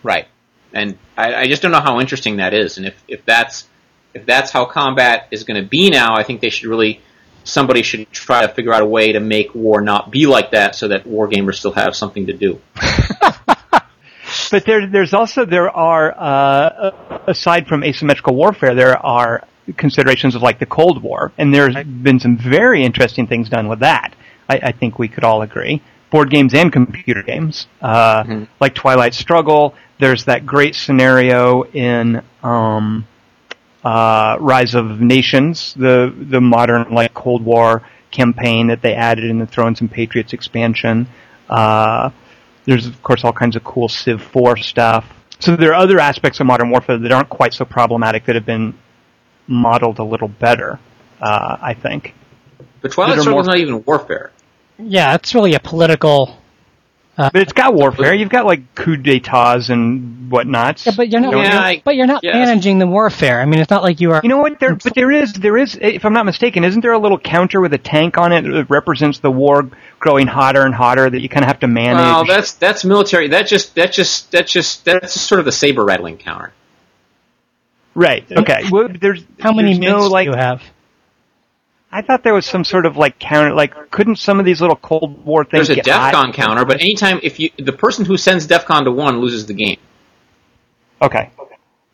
[0.03, 0.27] Right.
[0.73, 2.77] And I, I just don't know how interesting that is.
[2.77, 3.67] And if, if that's
[4.13, 7.01] if that's how combat is going to be now, I think they should really
[7.43, 10.75] somebody should try to figure out a way to make war not be like that,
[10.75, 12.59] so that war gamers still have something to do.
[14.51, 20.41] but there, there's also there are uh, aside from asymmetrical warfare, there are considerations of
[20.41, 24.15] like the Cold War, and there's been some very interesting things done with that.
[24.49, 25.81] I, I think we could all agree.
[26.11, 28.43] Board games and computer games, uh, mm-hmm.
[28.59, 29.75] like Twilight Struggle.
[29.99, 33.07] There's that great scenario in um,
[33.83, 39.39] uh, Rise of Nations, the the modern like Cold War campaign that they added in
[39.39, 41.07] the Thrones and Patriots expansion.
[41.49, 42.11] Uh,
[42.65, 45.05] there's of course all kinds of cool Civ 4 stuff.
[45.39, 48.45] So there are other aspects of modern warfare that aren't quite so problematic that have
[48.45, 48.73] been
[49.47, 50.79] modeled a little better,
[51.21, 52.13] uh, I think.
[52.81, 54.31] But Twilight Struggle is not even warfare.
[54.77, 56.37] Yeah, it's really a political.
[57.17, 58.13] Uh, but it's got warfare.
[58.13, 60.85] You've got like coup d'états and whatnot.
[60.85, 61.33] Yeah, but you're not.
[61.33, 62.33] Yeah, I, but you're not yes.
[62.33, 63.39] managing the warfare.
[63.39, 64.19] I mean, it's not like you are.
[64.21, 64.59] You know what?
[64.59, 65.31] There, but there is.
[65.31, 65.77] There is.
[65.81, 68.69] If I'm not mistaken, isn't there a little counter with a tank on it that
[68.69, 71.99] represents the war growing hotter and hotter that you kind of have to manage?
[71.99, 73.29] Well, that's that's military.
[73.29, 76.51] That just that just that just that's just sort of the saber rattling counter.
[77.95, 78.29] Right.
[78.29, 78.63] Okay.
[78.69, 80.61] Well, there's how many there's no, like, do you have?
[81.91, 83.53] I thought there was some sort of like counter.
[83.53, 85.69] Like, couldn't some of these little Cold War things?
[85.69, 86.33] There's a DEFCON hot?
[86.33, 89.77] counter, but anytime if you the person who sends DEFCON to one loses the game.
[91.01, 91.31] Okay.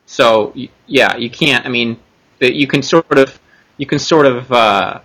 [0.07, 0.53] So
[0.87, 1.65] yeah, you can't.
[1.65, 1.99] I mean,
[2.39, 3.39] you can sort of
[3.77, 5.01] you can sort of uh,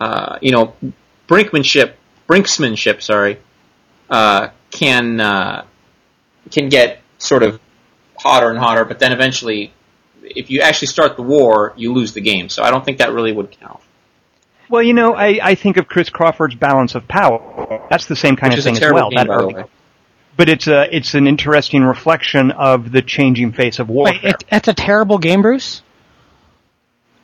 [0.00, 0.74] uh, you know
[1.26, 1.94] brinkmanship
[2.28, 3.38] brinksmanship sorry
[4.08, 5.64] uh, can uh,
[6.50, 7.60] can get sort of
[8.16, 9.72] hotter and hotter, but then eventually
[10.36, 12.48] if you actually start the war, you lose the game.
[12.48, 13.80] So I don't think that really would count.
[14.70, 17.86] Well, you know, I, I think of Chris Crawford's Balance of Power.
[17.90, 19.10] That's the same kind Which of thing as well.
[19.10, 19.64] Game, that early.
[20.36, 24.20] But it's a it's an interesting reflection of the changing face of warfare.
[24.22, 25.82] Wait, it, it's a terrible game, Bruce.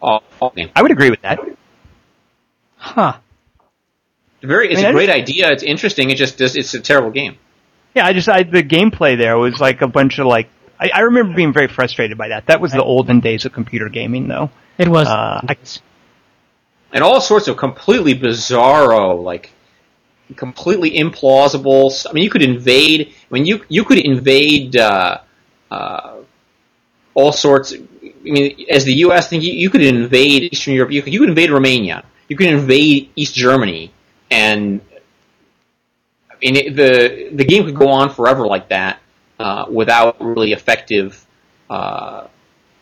[0.00, 0.70] Awful game.
[0.74, 1.38] I would agree with that.
[2.76, 3.16] Huh.
[4.42, 5.50] Very, it's I mean, a great idea.
[5.52, 6.10] It's interesting.
[6.10, 7.38] It just it's a terrible game.
[7.94, 11.00] Yeah, I just I, the gameplay there was like a bunch of like I, I
[11.00, 12.46] remember being very frustrated by that.
[12.46, 14.50] That was the olden days of computer gaming, though.
[14.78, 15.06] It was.
[15.06, 15.40] Uh,
[16.92, 19.50] and all sorts of completely bizarro, like
[20.36, 22.06] completely implausible.
[22.08, 23.08] I mean, you could invade.
[23.30, 25.18] I mean, you you could invade uh,
[25.70, 26.16] uh,
[27.14, 27.72] all sorts.
[27.74, 27.82] I
[28.22, 29.28] mean, as the U.S.
[29.28, 30.92] thing, you, you could invade Eastern Europe.
[30.92, 32.04] You could, you could invade Romania.
[32.28, 33.92] You could invade East Germany,
[34.30, 34.80] and
[36.30, 39.00] I mean, it, the the game could go on forever like that
[39.44, 41.22] uh, without really effective.
[41.68, 42.26] Uh,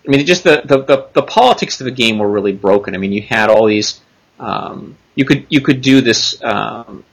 [0.06, 2.94] I mean, just the, the, the, the, politics of the game were really broken.
[2.94, 4.00] I mean, you had all these.
[4.38, 6.40] Um, you could you could do this.
[6.40, 7.04] Um,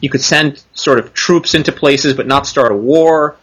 [0.00, 3.36] you could send sort of troops into places, but not start a war.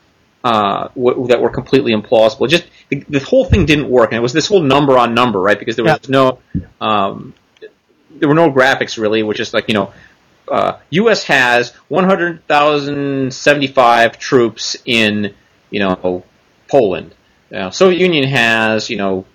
[0.44, 2.50] Uh, w- that were completely implausible.
[2.50, 5.39] Just the, the, whole thing didn't work, and it was this whole number on number,
[5.39, 5.58] right?
[5.58, 6.10] Because there was yeah.
[6.10, 6.39] no,
[6.82, 7.34] um,
[8.10, 9.94] there were no graphics really, which is like you know,
[10.47, 11.23] uh, U.S.
[11.23, 15.34] has 100,075 troops in,
[15.69, 16.23] you know,
[16.67, 17.15] Poland.
[17.54, 19.25] Uh, Soviet Union has, you know,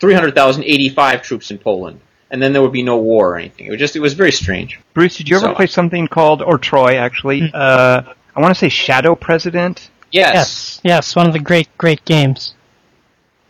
[0.00, 2.00] 300,085 troops in Poland.
[2.30, 3.66] And then there would be no war or anything.
[3.66, 4.78] It was just, it was very strange.
[4.94, 7.54] Bruce, did you ever so, play something called, or Troy actually, hmm.
[7.54, 8.02] uh,
[8.34, 9.90] I want to say Shadow President?
[10.12, 10.34] Yes.
[10.34, 12.54] Yes, yes, one of the great, great games.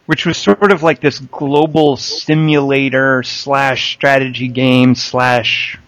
[0.07, 5.79] Which was sort of like this global simulator slash strategy game slash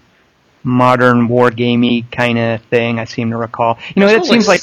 [0.63, 2.99] modern wargamey kind of thing.
[2.99, 3.79] I seem to recall.
[3.95, 4.61] You know, it seems like,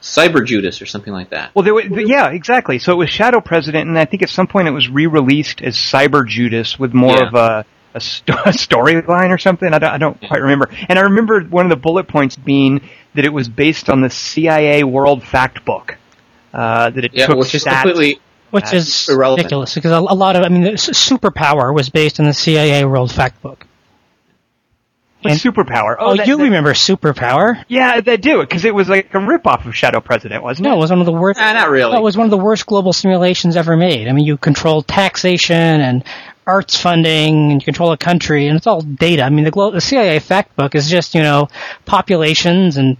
[0.00, 1.54] Cyber Judas or something like that.
[1.54, 2.78] Well, there were, yeah, exactly.
[2.78, 5.76] So it was Shadow President, and I think at some point it was re-released as
[5.76, 7.26] Cyber Judas with more yeah.
[7.26, 9.72] of a a, st- a storyline or something.
[9.72, 10.28] I don't, I don't yeah.
[10.28, 10.68] quite remember.
[10.88, 12.82] And I remember one of the bullet points being
[13.14, 15.96] that it was based on the CIA World Fact Book.
[16.52, 19.46] Uh, that it yeah, took which is completely which is irrelevant.
[19.46, 23.10] ridiculous because a, a, lot of I mean, superpower was based on the CIA World
[23.10, 23.66] Fact Book.
[25.30, 25.96] And, superpower.
[25.98, 27.64] Oh, oh that, you that, remember superpower?
[27.68, 30.70] Yeah, they do because it was like a ripoff of Shadow President, wasn't it?
[30.70, 31.40] No, it was one of the worst.
[31.40, 31.96] Nah, not really.
[31.96, 34.08] it was one of the worst global simulations ever made.
[34.08, 36.04] I mean, you control taxation and
[36.46, 39.22] arts funding, and you control a country, and it's all data.
[39.22, 41.48] I mean, the, glo- the CIA fact book is just you know
[41.84, 42.96] populations and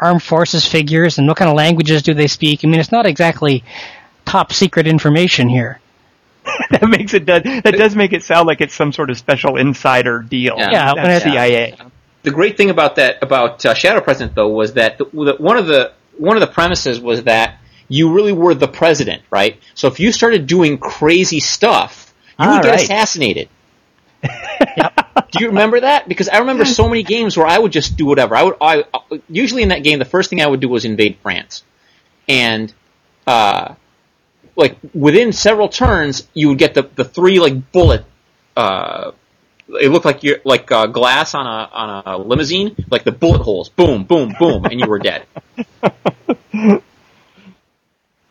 [0.00, 2.64] armed forces figures and what kind of languages do they speak.
[2.64, 3.64] I mean, it's not exactly
[4.24, 5.80] top secret information here.
[6.70, 9.56] that makes it does that does make it sound like it's some sort of special
[9.56, 10.56] insider deal.
[10.58, 11.76] Yeah, yeah CIA.
[12.22, 15.56] The great thing about that about uh, Shadow President though was that the, the, one
[15.56, 17.58] of the one of the premises was that
[17.88, 19.58] you really were the president, right?
[19.74, 22.82] So if you started doing crazy stuff, you All would get right.
[22.82, 23.48] assassinated.
[24.22, 26.08] Do you remember that?
[26.08, 28.34] Because I remember so many games where I would just do whatever.
[28.34, 28.56] I would.
[28.60, 28.84] I
[29.28, 31.64] usually in that game, the first thing I would do was invade France,
[32.28, 32.72] and
[33.26, 33.74] uh,
[34.58, 38.04] like within several turns, you would get the the three like bullet.
[38.54, 39.12] Uh,
[39.68, 43.40] it looked like you're like uh, glass on a on a limousine, like the bullet
[43.40, 45.24] holes, boom, boom, boom, and you were dead.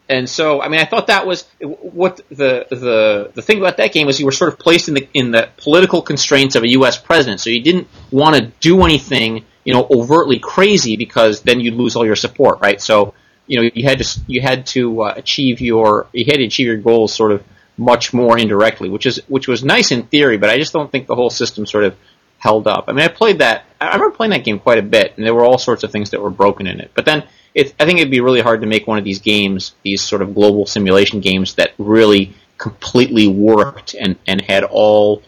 [0.10, 3.92] And so, I mean, I thought that was what the the the thing about that
[3.92, 6.70] game was you were sort of placed in the in the political constraints of a
[6.70, 6.98] U.S.
[6.98, 11.74] president, so you didn't want to do anything, you know, overtly crazy because then you'd
[11.74, 12.80] lose all your support, right?
[12.80, 13.16] So,
[13.48, 16.68] you know, you had to you had to uh, achieve your you had to achieve
[16.68, 17.44] your goals sort of
[17.78, 21.08] much more indirectly, which is which was nice in theory, but I just don't think
[21.08, 21.96] the whole system sort of
[22.40, 22.86] held up.
[22.88, 23.66] I mean, I played that.
[23.82, 26.12] I remember playing that game quite a bit, and there were all sorts of things
[26.12, 26.92] that were broken in it.
[26.94, 27.24] But then,
[27.56, 30.22] it, I think it'd be really hard to make one of these games, these sort
[30.22, 35.22] of global simulation games, that really completely worked and and had all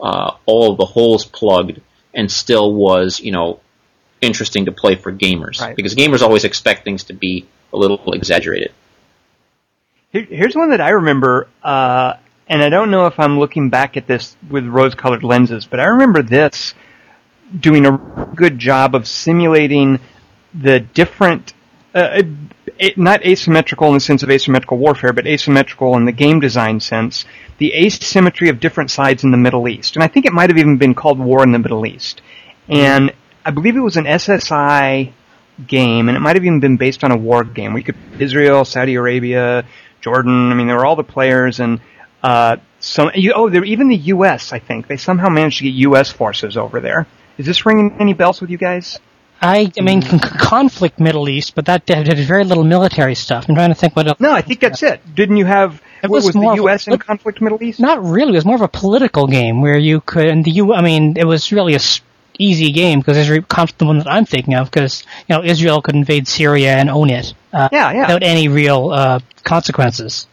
[0.00, 1.80] uh, all of the holes plugged,
[2.14, 3.60] and still was you know
[4.22, 5.76] interesting to play for gamers Right.
[5.76, 8.72] because gamers always expect things to be a little exaggerated.
[10.10, 12.14] Here- Here's one that I remember, uh,
[12.48, 15.84] and I don't know if I'm looking back at this with rose-colored lenses, but I
[15.84, 16.74] remember this
[17.60, 17.92] doing a
[18.34, 20.00] good job of simulating
[20.54, 21.52] the different,
[21.94, 22.22] uh,
[22.96, 27.24] not asymmetrical in the sense of asymmetrical warfare, but asymmetrical in the game design sense,
[27.58, 29.96] the asymmetry of different sides in the Middle East.
[29.96, 32.22] And I think it might have even been called War in the Middle East.
[32.68, 33.12] And
[33.44, 35.12] I believe it was an SSI
[35.66, 37.72] game, and it might have even been based on a war game.
[37.72, 39.64] We could Israel, Saudi Arabia,
[40.00, 40.50] Jordan.
[40.50, 41.80] I mean, there were all the players, and
[42.22, 43.10] uh, some.
[43.14, 44.52] You, oh, there even the U.S.
[44.52, 46.10] I think they somehow managed to get U.S.
[46.10, 47.06] forces over there.
[47.38, 48.98] Is this ringing any bells with you guys?
[49.40, 53.44] I, I mean, con- conflict Middle East, but that did, very little military stuff.
[53.48, 54.18] I'm trying to think what else.
[54.18, 55.02] No, I think that's it.
[55.14, 55.82] Didn't you have?
[56.02, 56.88] It was was the of a- U.S.
[56.88, 57.78] in conflict Middle East?
[57.78, 58.32] Not really.
[58.32, 60.72] It was more of a political game where you could, and the U.
[60.72, 61.80] I mean, it was really a
[62.38, 65.82] easy game because Israel, conflict, the one that I'm thinking of, because you know Israel
[65.82, 68.00] could invade Syria and own it uh, Yeah, yeah.
[68.02, 70.26] without any real uh, consequences.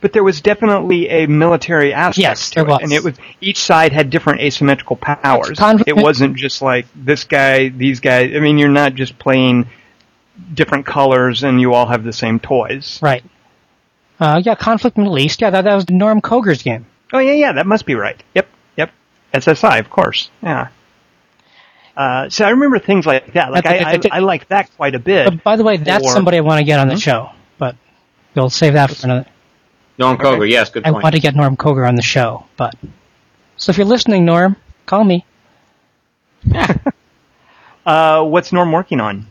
[0.00, 2.80] But there was definitely a military aspect Yes, to there it, was.
[2.82, 5.58] and it was each side had different asymmetrical powers.
[5.86, 8.32] It wasn't just like this guy, these guys.
[8.34, 9.68] I mean, you're not just playing
[10.52, 12.98] different colors and you all have the same toys.
[13.00, 13.22] Right.
[14.18, 15.40] Uh, yeah, conflict Middle East.
[15.40, 16.86] Yeah, that, that was Norm Koger's game.
[17.12, 18.20] Oh yeah, yeah, that must be right.
[18.34, 18.90] Yep, yep.
[19.34, 20.30] SSI, of course.
[20.42, 20.68] Yeah.
[21.96, 23.52] Uh, so I remember things like that.
[23.52, 25.26] Like I, I, I like that quite a bit.
[25.26, 27.76] But by the way, that's Or- somebody I want to get on the show, but
[28.34, 29.26] we'll save that for another.
[29.98, 32.74] Norm Koger, yes, good I want to get Norm Koger on the show, but
[33.56, 35.24] so if you're listening, Norm, call me.
[37.84, 39.26] Uh, what's Norm working on?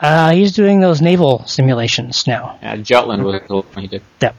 [0.00, 2.58] Uh, he's doing those naval simulations now.
[2.60, 4.02] Yeah, Jutland was the one he did.
[4.20, 4.34] Yep.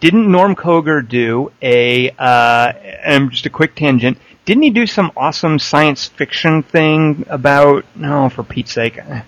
[0.00, 2.72] Didn't Norm Koger do a, uh,
[3.02, 8.30] and just a quick tangent, didn't he do some awesome science fiction thing about, no,
[8.30, 9.20] for Pete's sake, uh,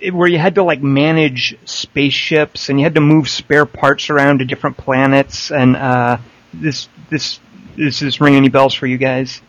[0.00, 4.10] it- where you had to like manage spaceships and you had to move spare parts
[4.10, 6.18] around to different planets and, uh,
[6.52, 7.40] this, this,
[7.76, 9.40] does this ring any bells for you guys?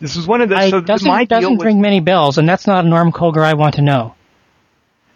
[0.00, 2.48] This is one of the, I so doesn't my doesn't was, ring many bells, and
[2.48, 4.14] that's not a Norm Koger I want to know.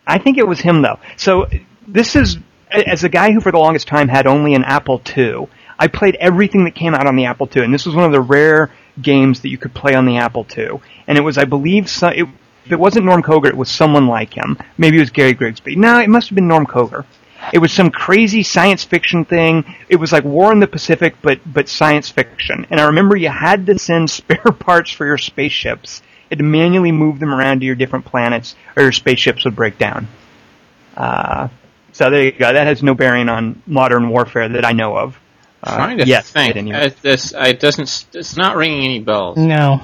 [0.07, 0.99] I think it was him though.
[1.17, 1.49] So
[1.87, 2.39] this is
[2.71, 5.49] as a guy who for the longest time had only an Apple II.
[5.79, 8.13] I played everything that came out on the Apple II, and this was one of
[8.13, 10.81] the rare games that you could play on the Apple II.
[11.07, 12.27] And it was, I believe, so, it,
[12.65, 14.59] if it wasn't Norm Koger, it was someone like him.
[14.77, 15.77] Maybe it was Gary Grigsby.
[15.77, 17.05] No, it must have been Norm Koger.
[17.53, 19.65] It was some crazy science fiction thing.
[19.89, 22.67] It was like War in the Pacific, but but science fiction.
[22.69, 26.03] And I remember you had to send spare parts for your spaceships.
[26.05, 29.57] You had to manually move them around to your different planets, or your spaceships would
[29.57, 30.09] break down.
[30.97, 31.49] Uh,
[31.93, 32.53] so there you go.
[32.53, 35.19] That has no bearing on modern warfare that I know of.
[35.63, 36.57] Uh, trying to yes, think.
[36.57, 36.87] anyway.
[36.87, 38.07] Uh, this, it doesn't.
[38.15, 39.37] It's not ringing any bells.
[39.37, 39.81] No.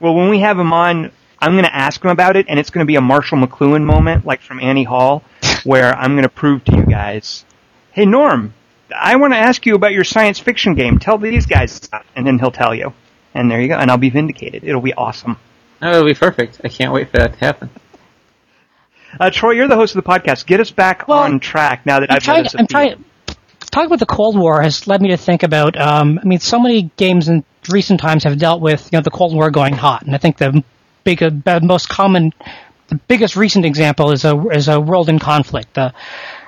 [0.00, 2.70] Well, when we have him on, I'm going to ask him about it, and it's
[2.70, 5.22] going to be a Marshall McLuhan moment, like from Annie Hall,
[5.64, 7.44] where I'm going to prove to you guys,
[7.92, 8.52] hey, Norm,
[8.94, 10.98] I want to ask you about your science fiction game.
[10.98, 12.92] Tell these guys, that." and then he'll tell you.
[13.34, 14.62] And there you go, and I'll be vindicated.
[14.64, 15.38] It'll be awesome.
[15.80, 16.60] No, it'll be perfect.
[16.64, 17.70] I can't wait for that to happen.
[19.18, 20.46] Uh, Troy, you're the host of the podcast.
[20.46, 22.36] Get us back Well, on track now that I'm I've trying.
[22.44, 23.04] let us I'm trying.
[23.72, 25.80] Talking about the Cold War has led me to think about.
[25.80, 29.10] Um, I mean, so many games in recent times have dealt with you know the
[29.10, 30.62] Cold War going hot, and I think the
[31.04, 32.32] big, uh, most common,
[32.88, 35.94] the biggest recent example is a is a World in Conflict, the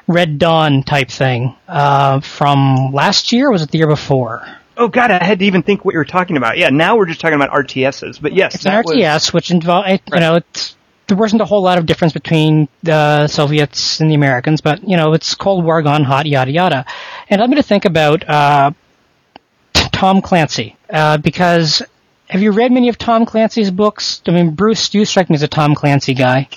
[0.07, 3.49] Red Dawn type thing uh, from last year.
[3.49, 4.47] or Was it the year before?
[4.77, 6.59] Oh God, I had to even think what you were talking about.
[6.59, 9.51] Yeah, now we're just talking about RTSs, but yes, It's an that was- RTS, which
[9.51, 10.21] involved, you Right.
[10.21, 14.61] know, it's, there wasn't a whole lot of difference between the Soviets and the Americans,
[14.61, 16.87] but, you know, it's Cold War gone hot, yada, yada.
[17.29, 18.73] And led me to think about, uh,
[19.93, 21.83] Tom Clancy uh, because
[22.29, 24.23] have you read many of Tom Clancy's books?
[24.27, 26.49] I mean, Bruce, you strike me as a Tom Clancy guy.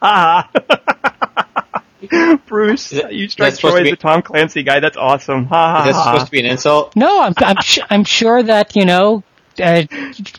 [0.00, 0.48] Ah.
[2.46, 4.80] Bruce, you strike that's supposed Troy as a Tom Clancy guy.
[4.80, 5.46] That's awesome.
[5.46, 6.04] Ha ha Is ha.
[6.04, 6.94] supposed to be an insult?
[6.94, 9.24] No, I'm I'm, sh- I'm sure that you know
[9.60, 9.82] uh,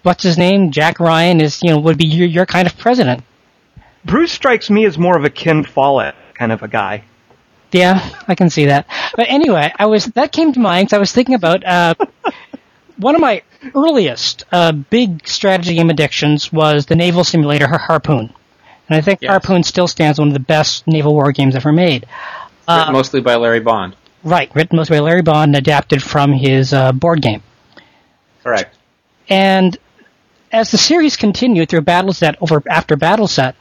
[0.04, 3.24] what's his name, Jack Ryan is you know would be your your kind of president.
[4.10, 7.04] Bruce strikes me as more of a Ken Follett kind of a guy.
[7.72, 8.88] Yeah, I can see that.
[9.16, 11.94] But anyway, I was that came to mind 'cause I was thinking about uh,
[12.98, 13.44] one of my
[13.76, 18.34] earliest uh, big strategy game addictions was the naval simulator Har- Harpoon,
[18.88, 19.30] and I think Yes.
[19.30, 22.06] Harpoon still stands one of the best naval war games ever made.
[22.68, 23.96] Written mostly by Larry Bond.
[24.24, 27.42] Right, written mostly by Larry Bond and adapted from his uh, board game.
[28.44, 28.76] Correct.
[29.30, 29.78] And
[30.52, 33.54] as the series continued through Battleset over after Battleset,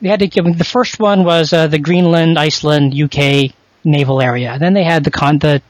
[0.00, 3.52] they had to give the first one was uh, the Greenland, Iceland, UK
[3.84, 4.58] naval area.
[4.58, 5.62] Then they had the con the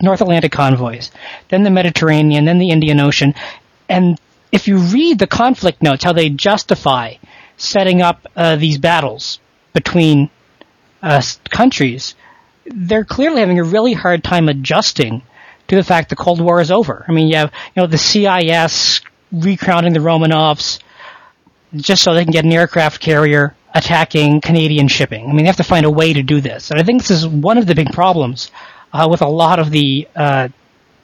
[0.00, 1.10] North Atlantic convoys,
[1.48, 3.34] then the Mediterranean, then the Indian Ocean.
[3.88, 4.18] And
[4.52, 7.14] if you read the conflict notes, how they justify
[7.56, 9.40] setting up uh, these battles
[9.72, 10.30] between
[11.02, 12.14] uh, countries,
[12.66, 15.22] they're clearly having a really hard time adjusting
[15.68, 17.04] to the fact the Cold War is over.
[17.08, 19.00] I mean, you have you know the CIS
[19.32, 20.78] recrowning the Romanovs
[21.76, 25.24] just so they can get an aircraft carrier attacking Canadian shipping.
[25.24, 27.10] I mean, they have to find a way to do this, and I think this
[27.10, 28.50] is one of the big problems
[28.92, 30.48] uh, with a lot of the uh,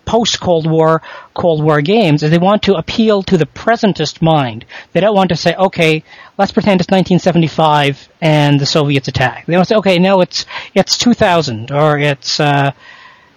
[0.05, 1.03] post Cold War
[1.35, 4.65] Cold War games is they want to appeal to the presentist mind.
[4.93, 6.05] They don't want to say, okay,
[6.39, 9.47] let's pretend it's 1975 and the Soviets attack.
[9.47, 12.73] They don't say, okay, no, it's it's 2000 or it's uh,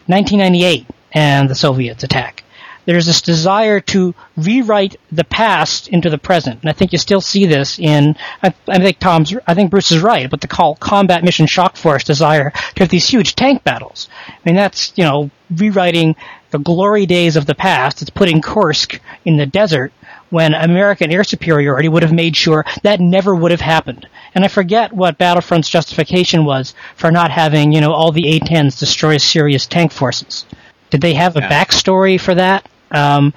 [0.07, 2.43] 1998 and the Soviets attack.
[2.85, 7.21] There's this desire to rewrite the past into the present, and I think you still
[7.21, 8.15] see this in.
[8.43, 9.33] I, I think Tom's.
[9.47, 12.89] I think Bruce is right, but the call combat mission shock force desire to have
[12.89, 14.07] these huge tank battles.
[14.27, 16.15] I mean, that's you know rewriting
[16.51, 18.01] the glory days of the past.
[18.01, 19.91] It's putting Kursk in the desert
[20.29, 24.07] when American air superiority would have made sure that never would have happened.
[24.33, 28.77] And I forget what Battlefront's justification was for not having, you know, all the A-10s
[28.79, 30.45] destroy serious tank forces.
[30.89, 31.49] Did they have a Yeah.
[31.49, 32.67] backstory for that?
[32.91, 33.33] Um,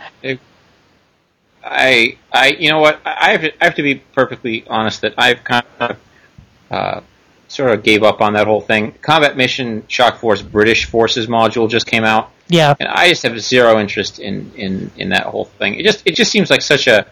[1.64, 3.00] I, I, you know what?
[3.04, 5.96] I have to, I have to be perfectly honest that I've kind of
[6.70, 7.00] uh,
[7.48, 8.92] sort of gave up on that whole thing.
[9.02, 13.38] Combat Mission Shock Force British Forces module just came out, yeah, and I just have
[13.40, 15.74] zero interest in, in, in that whole thing.
[15.74, 17.06] It just it just seems like such a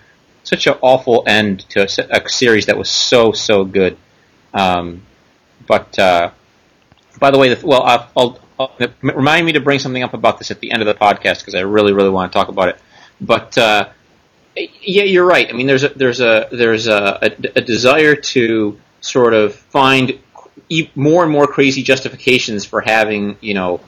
[0.45, 3.97] such an awful end to a, a series that was so so good.
[4.55, 5.03] Um,
[5.67, 6.31] but uh,
[7.19, 10.39] by the way, the, well, I'll, I'll, I'll remind me to bring something up about
[10.39, 12.69] this at the end of the podcast because I really really want to talk about
[12.69, 12.79] it.
[13.21, 13.89] But uh,
[14.57, 15.49] yeah, you're right.
[15.49, 20.19] I mean, there's a there's a there's a, a, a desire to sort of find
[20.95, 23.81] more and more crazy justifications for having you know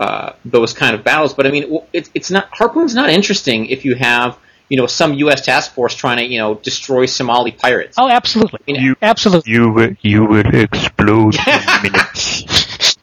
[0.00, 1.34] uh, those kind of battles.
[1.34, 5.14] But I mean, it's it's not Harpoon's not interesting if you have you know some
[5.14, 5.40] U.S.
[5.44, 7.96] task force trying to you know destroy Somali pirates.
[7.98, 9.52] oh, absolutely, I mean, You- absolutely.
[9.52, 12.96] You will, you will explode in minutes.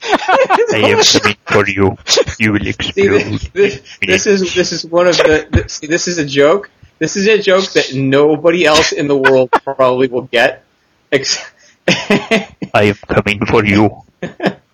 [0.73, 1.97] I am coming for you.
[2.39, 3.39] You will See, explode.
[3.53, 6.69] this, this is this is one of the this, this is a joke.
[6.99, 10.63] This is a joke that nobody else in the world probably will get.
[11.11, 11.43] Ex-
[11.87, 14.01] I am coming for you.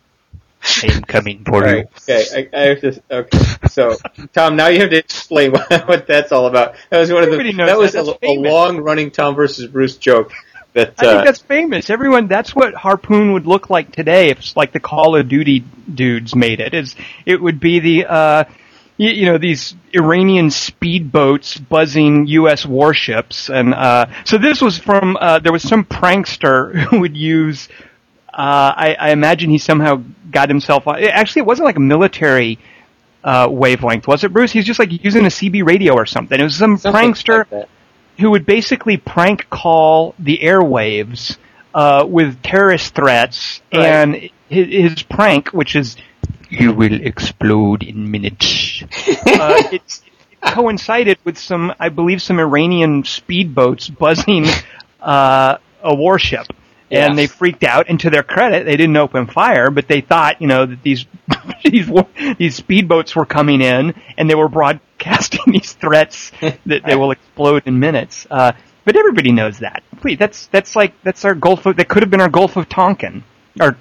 [0.63, 1.87] I am coming for Right.
[2.09, 2.49] Okay.
[2.53, 3.01] I, I have to.
[3.09, 3.39] Okay.
[3.69, 3.95] So,
[4.33, 6.75] Tom, now you have to explain what, what that's all about.
[6.89, 7.35] That was one of the.
[7.35, 8.05] Everybody That was that.
[8.05, 10.31] a, a long-running Tom versus Bruce joke.
[10.73, 11.89] That I think uh, that's famous.
[11.89, 15.65] Everyone, that's what Harpoon would look like today if it's like the Call of Duty
[15.93, 16.73] dudes made it.
[16.73, 16.95] Is
[17.25, 18.43] it would be the, uh,
[18.95, 22.65] you, you know, these Iranian speedboats buzzing U.S.
[22.65, 25.17] warships, and uh, so this was from.
[25.19, 27.67] Uh, there was some prankster who would use.
[28.41, 30.01] Uh, I, I imagine he somehow
[30.31, 30.87] got himself.
[30.87, 32.57] Actually, it wasn't like a military
[33.23, 34.51] uh, wavelength, was it, Bruce?
[34.51, 36.39] He's just like using a CB radio or something.
[36.39, 37.67] It was some something prankster like
[38.19, 41.37] who would basically prank call the airwaves
[41.75, 43.85] uh, with terrorist threats, Right.
[43.85, 44.15] and
[44.49, 45.95] his, his prank, which is
[46.49, 49.83] "You will explode in minutes," uh, it,
[50.31, 54.45] it coincided with some, I believe, some Iranian speedboats buzzing
[54.99, 56.47] uh, a warship.
[56.91, 60.41] And they freaked out, and to their credit, they didn't open fire, but they thought,
[60.41, 61.05] you know, that these
[61.63, 61.87] these
[62.37, 66.31] these speedboats were coming in, and they were broadcasting these threats
[66.65, 68.27] that they will explode in minutes.
[68.29, 68.51] Uh,
[68.83, 69.83] but everybody knows that.
[70.01, 72.67] Please, that's that's like that's our Gulf of that could have been our Gulf of
[72.67, 73.23] Tonkin,
[73.59, 73.77] our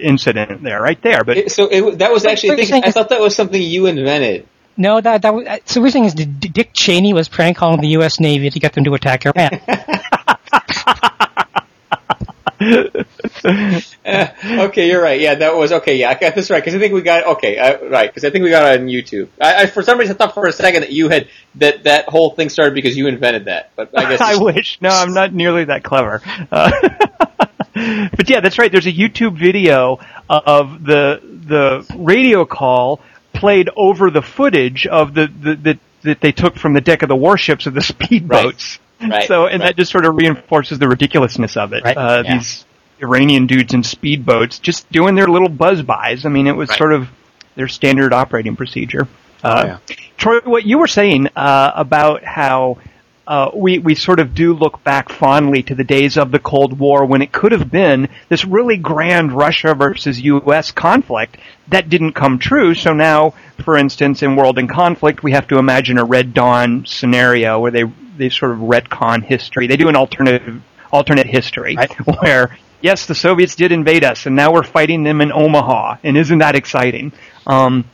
[0.00, 1.24] incident there, right there.
[1.24, 2.50] But It- so it, that was actually.
[2.50, 4.46] what you're I thought that was something you invented.
[4.76, 7.80] No, that that was, so we're saying is D- D- Dick Cheney was prank calling
[7.80, 8.18] the U.S.
[8.18, 9.60] Navy to get them to attack Iran.
[14.06, 15.18] Uh, okay, you're right.
[15.18, 15.96] Yeah, that was okay.
[15.96, 17.58] Yeah, I got this right because I think we got okay.
[17.58, 19.28] I, right because I think we got it on YouTube.
[19.40, 22.08] I, I, for some reason, I thought for a second that you had that that
[22.10, 23.70] whole thing started because you invented that.
[23.76, 24.78] But I guess I wish.
[24.82, 26.20] No, I'm not nearly that clever.
[26.52, 26.70] Uh,
[28.16, 28.70] but yeah, that's right.
[28.70, 33.00] There's a YouTube video of the the radio call
[33.32, 37.08] played over the footage of the the, the that they took from the deck of
[37.08, 38.78] the warships of the speedboats.
[39.00, 39.10] Right.
[39.10, 39.28] right.
[39.28, 39.68] So, and right.
[39.68, 41.84] that just sort of reinforces the ridiculousness of it.
[41.84, 41.96] Right.
[41.96, 42.38] Uh, Yeah.
[42.38, 42.64] These
[43.00, 46.24] Iranian dudes in speedboats just doing their little buzz bys.
[46.24, 46.78] I mean, it was Right.
[46.78, 47.08] sort of
[47.56, 49.08] their standard operating procedure.
[49.42, 49.96] Uh, yeah.
[50.16, 52.78] Troy, what you were saying uh, about how
[53.26, 56.78] uh, we we sort of do look back fondly to the days of the Cold
[56.78, 60.70] War when it could have been this really grand Russia versus U.S.
[60.72, 61.38] conflict
[61.68, 62.74] that didn't come true.
[62.74, 63.34] So now,
[63.64, 67.70] for instance, in World in Conflict, we have to imagine a Red Dawn scenario where
[67.70, 67.84] they
[68.16, 69.66] they sort of retcon history.
[69.66, 70.62] They do an alternative
[70.92, 71.92] alternate history Right.
[72.22, 76.16] where yes, the Soviets did invade us, and now we're fighting them in Omaha, and
[76.16, 77.12] isn't that exciting?
[77.46, 77.84] Um,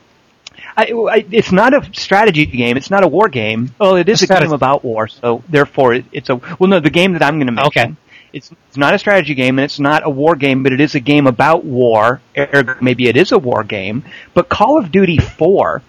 [0.77, 2.77] I, I, it's not a strategy game.
[2.77, 3.73] It's not a war game.
[3.79, 6.35] Well, it is A a game about war, so therefore it, it's a.
[6.35, 7.67] Well, no, the game that I'm going to mention.
[7.83, 7.95] Okay.
[8.33, 10.95] It's, it's not a strategy game and it's not a war game, but it is
[10.95, 12.21] a game about war.
[12.37, 14.05] Ergo, maybe it is a war game.
[14.33, 15.81] But Call of Duty 4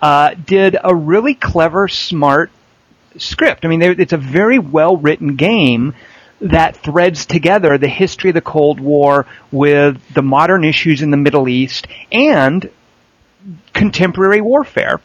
[0.00, 2.52] uh, did a really clever, smart
[3.18, 3.64] script.
[3.64, 5.94] I mean, it's a very well written game
[6.40, 11.16] that threads together the history of the Cold War with the modern issues in the
[11.16, 12.70] Middle East and
[13.72, 15.00] contemporary warfare.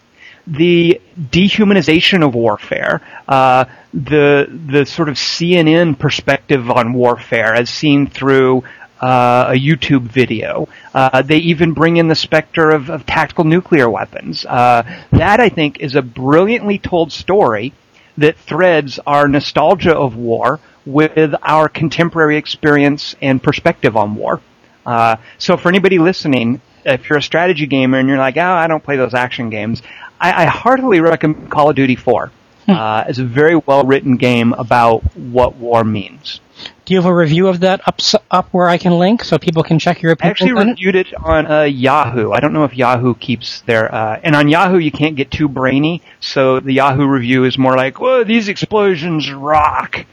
[0.46, 8.08] The dehumanization of warfare, uh, the the sort of CNN perspective on warfare, as seen
[8.08, 8.64] through
[9.04, 10.68] uh, a YouTube video.
[10.94, 14.46] Uh, they even bring in the specter of, of tactical nuclear weapons.
[14.46, 17.74] Uh, that I think is a brilliantly told story
[18.18, 24.42] that threads our nostalgia of war with our contemporary experience and perspective on war.
[24.86, 28.68] Uh, so for anybody listening, if you're a strategy gamer and you're like, oh, I
[28.68, 29.82] don't play those action games,
[30.20, 32.32] I, I heartily recommend Call of Duty 4.
[32.68, 36.40] Uh, it's a very well written game about what war means.
[36.86, 39.64] Do you have a review of that up up where I can link so people
[39.64, 42.32] can check your I opinion actually on reviewed it on uh, Yahoo.
[42.32, 45.48] I don't know if Yahoo keeps their, uh, and on Yahoo you can't get too
[45.48, 50.06] brainy, so the Yahoo review is more like, "Whoa, these explosions rock."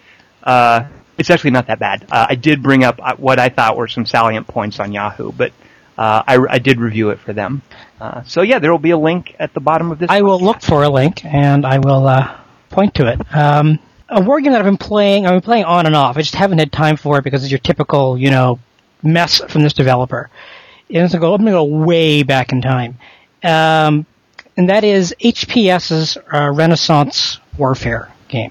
[0.44, 0.84] Uh,
[1.18, 2.06] it's actually not that bad.
[2.10, 5.32] Uh, I did bring up uh, what I thought were some salient points on Yahoo,
[5.32, 5.52] but
[5.98, 7.62] uh, I, I did review it for them.
[8.00, 10.08] Uh, so yeah, there will be a link at the bottom of this.
[10.08, 12.38] I will look for a link and I will uh,
[12.70, 13.20] point to it.
[13.34, 13.78] Um,
[14.11, 16.16] a war game that I've been playing, I've been playing on and off.
[16.16, 18.58] I just haven't had time for it because it's your typical, you know,
[19.02, 20.28] mess from this developer.
[20.88, 22.98] And it's gonna go, I'm to go way back in time.
[23.42, 24.04] Um,
[24.56, 28.50] and that is HPS's uh, Renaissance Warfare game.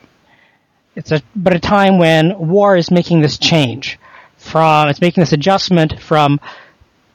[0.95, 3.99] It's a, but a time when war is making this change
[4.37, 6.39] from, it's making this adjustment from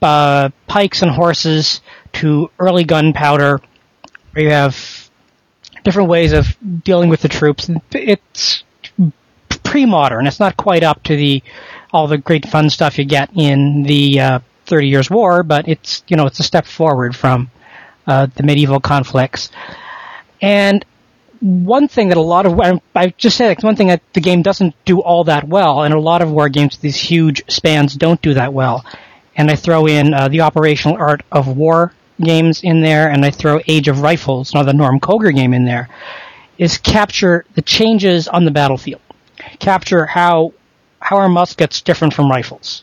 [0.02, 1.80] uh, pikes and horses
[2.12, 3.60] to early gunpowder,
[4.32, 5.03] where you have
[5.84, 6.46] different ways of
[6.82, 7.70] dealing with the troops.
[7.92, 8.64] It's
[9.62, 10.26] pre-modern.
[10.26, 11.42] It's not quite up to the
[11.92, 16.02] all the great fun stuff you get in the uh, Thirty Years' War, but it's
[16.08, 17.50] you know it's a step forward from
[18.06, 19.50] uh, the medieval conflicts.
[20.40, 20.84] And
[21.40, 22.58] one thing that a lot of
[22.94, 26.00] I just said one thing that the game doesn't do all that well, and a
[26.00, 28.84] lot of war games, these huge spans, don't do that well.
[29.36, 33.30] And I throw in uh, the operational art of war games in there, and I
[33.30, 35.88] throw Age of Rifles, another Norm Koger game in there,
[36.58, 39.00] is capture the changes on the battlefield.
[39.58, 40.52] Capture how
[41.00, 42.82] how are muskets different from rifles?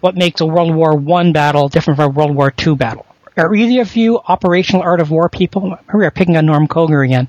[0.00, 3.06] What makes a World War One battle different from a World War Two battle?
[3.36, 5.76] Are either of you operational art of war people?
[5.94, 7.28] We are picking on Norm Koger again.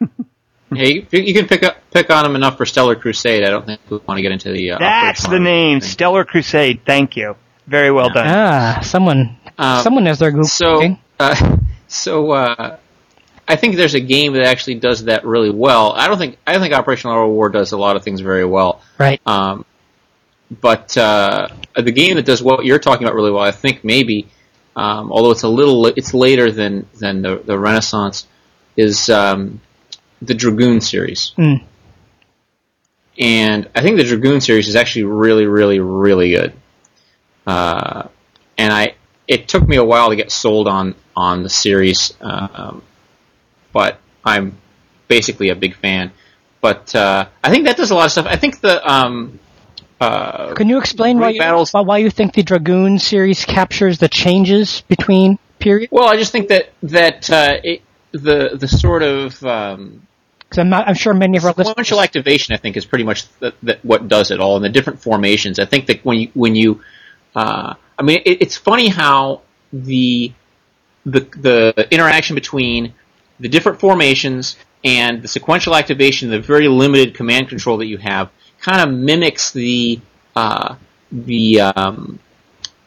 [0.70, 3.42] Yeah, you, you can pick up pick on him enough for Stellar Crusade.
[3.42, 4.72] I don't think we want to get into the.
[4.72, 5.88] Uh, That's the name, thing.
[5.88, 6.82] Stellar Crusade.
[6.84, 7.36] Thank you.
[7.66, 8.26] Very well done.
[8.26, 10.46] Ah, someone, Um, someone has their Google.
[10.46, 11.56] So, uh,
[11.88, 12.78] so uh,
[13.46, 15.92] I think there's a game that actually does that really well.
[15.92, 18.20] I don't think I don't think Operational Art of War does a lot of things
[18.20, 18.82] very well.
[18.98, 19.20] right?
[19.26, 19.64] Um,
[20.50, 24.28] but uh, the game that does what you're talking about really well, I think maybe,
[24.76, 28.26] um, although it's a little it's later than than the, the Renaissance,
[28.76, 29.60] is um,
[30.22, 31.32] the Dragoon series.
[31.36, 31.64] Mm.
[33.18, 36.52] And I think the Dragoon series is actually really, really, really good.
[37.46, 38.08] Uh,
[38.56, 38.94] and I
[39.28, 42.82] it took me a while to get sold on on the series, um,
[43.72, 44.56] but I'm
[45.06, 46.10] basically a big fan.
[46.60, 48.26] But uh, I think that does a lot of stuff.
[48.26, 49.38] I think the um,
[50.00, 54.08] uh, Can you explain why you, battles- why- you think the Dragoon series captures the
[54.08, 55.92] changes between periods?
[55.92, 60.06] Well, I just think that that uh, it, the the sort of um,
[60.40, 61.98] Because I'm not, I'm sure many of our sequential listeners.
[62.04, 64.56] activation, I think, is pretty much the, the, what does it all.
[64.56, 65.58] And the different formations.
[65.58, 66.80] I think that when you when you,
[67.36, 69.42] uh, I mean, it, it's funny how
[69.72, 70.32] the
[71.04, 72.94] the the interaction between
[73.40, 78.30] the different formations and the sequential activation, the very limited command control that you have,
[78.60, 80.00] kind of mimics the
[80.36, 80.76] uh,
[81.10, 82.18] the um,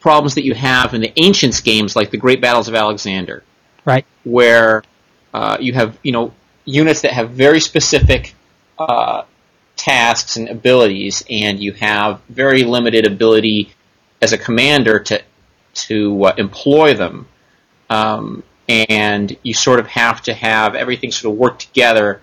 [0.00, 3.42] problems that you have in the ancients games like the Great Battles of Alexander,
[3.84, 4.06] Right.
[4.24, 4.82] where
[5.34, 6.32] uh, you have you know
[6.64, 8.34] units that have very specific
[8.78, 9.24] uh,
[9.76, 13.74] tasks and abilities, and you have very limited ability
[14.22, 15.22] as a commander to
[15.74, 17.26] to uh, employ them.
[17.90, 22.22] Um, and you sort of have to have everything sort of work together,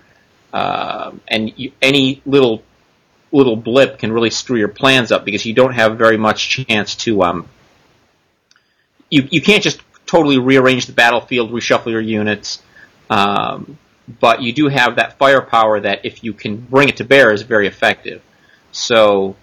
[0.52, 2.62] um and you, any little
[3.32, 6.96] little blip can really screw your plans up because you don't have very much chance
[6.96, 7.48] to um,
[9.10, 12.62] you you can't just totally rearrange the battlefield, reshuffle your units,
[13.10, 13.78] um,
[14.20, 17.42] but you do have that firepower that if you can bring it to bear is
[17.42, 18.20] very effective.
[18.72, 19.36] So,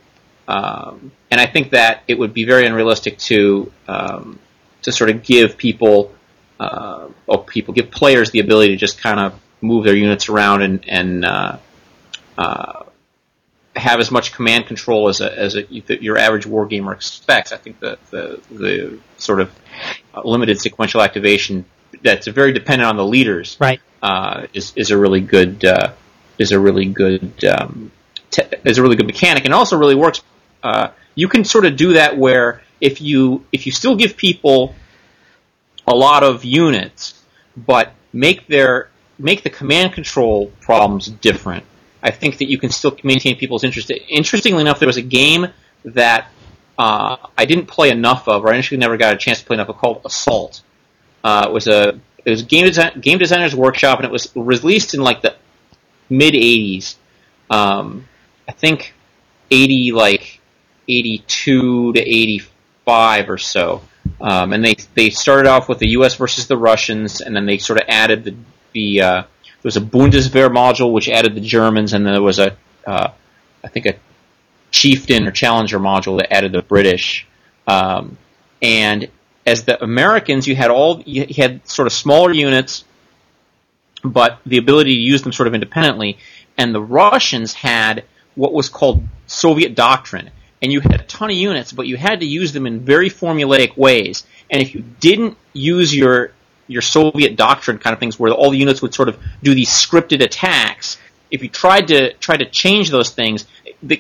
[0.48, 4.40] um, and I think that it would be very unrealistic to um,
[4.84, 6.14] to sort of give people
[6.60, 10.62] uh, or people give players the ability to just kind of move their units around
[10.62, 11.58] and and uh,
[12.38, 12.84] uh,
[13.76, 15.64] have as much command control as a, as a,
[16.02, 17.52] your average wargamer expects.
[17.52, 19.52] I think the the, the sort of
[20.24, 21.66] limited sequential activation
[22.04, 23.82] that's very dependent on the leaders Right.
[24.02, 25.94] uh, is is a really good uh,
[26.38, 27.92] is a really good um,
[28.32, 30.22] te- is a really good mechanic and also really works.
[30.64, 34.76] Uh, you can sort of do that where if you if you still give people
[35.88, 37.24] a lot of units,
[37.56, 41.64] but make their make the command control problems different.
[42.04, 43.92] I think that you can still maintain people's interest.
[44.08, 45.48] Interestingly enough, there was a game
[45.84, 46.30] that
[46.78, 49.56] uh, I didn't play enough of, or I actually never got a chance to play
[49.56, 50.62] enough of, called Assault.
[51.24, 55.02] Uh, it was a it was game game designers workshop, and it was released in
[55.02, 55.36] like the
[56.10, 56.96] mid '80s.
[57.50, 58.08] Um,
[58.48, 58.94] I think
[59.50, 60.37] '80 like
[60.88, 63.82] '82 to '85 or so.
[64.20, 66.16] Um, and they they started off with the U.S.
[66.16, 68.36] versus the Russians, and then they sort of added the
[68.74, 72.40] the uh, there was a Bundeswehr module which added the Germans, and then there was
[72.40, 73.10] a uh,
[73.64, 73.96] I think a
[74.72, 77.28] chieftain or challenger module that added the British.
[77.68, 78.18] Um,
[78.62, 79.10] and
[79.46, 82.84] as the Americans, you had all you had sort of smaller units,
[84.04, 86.18] but the ability to use them sort of independently.
[86.58, 88.04] And the Russians had
[88.36, 90.32] what was called Soviet doctrine,
[90.62, 93.10] and you had a ton of units, but you had to use them in very
[93.10, 94.26] formulaic ways.
[94.50, 96.32] And if you didn't use your
[96.68, 99.70] your Soviet doctrine kind of things, where all the units would sort of do these
[99.70, 100.98] scripted attacks,
[101.32, 103.46] if you tried to try to change those things,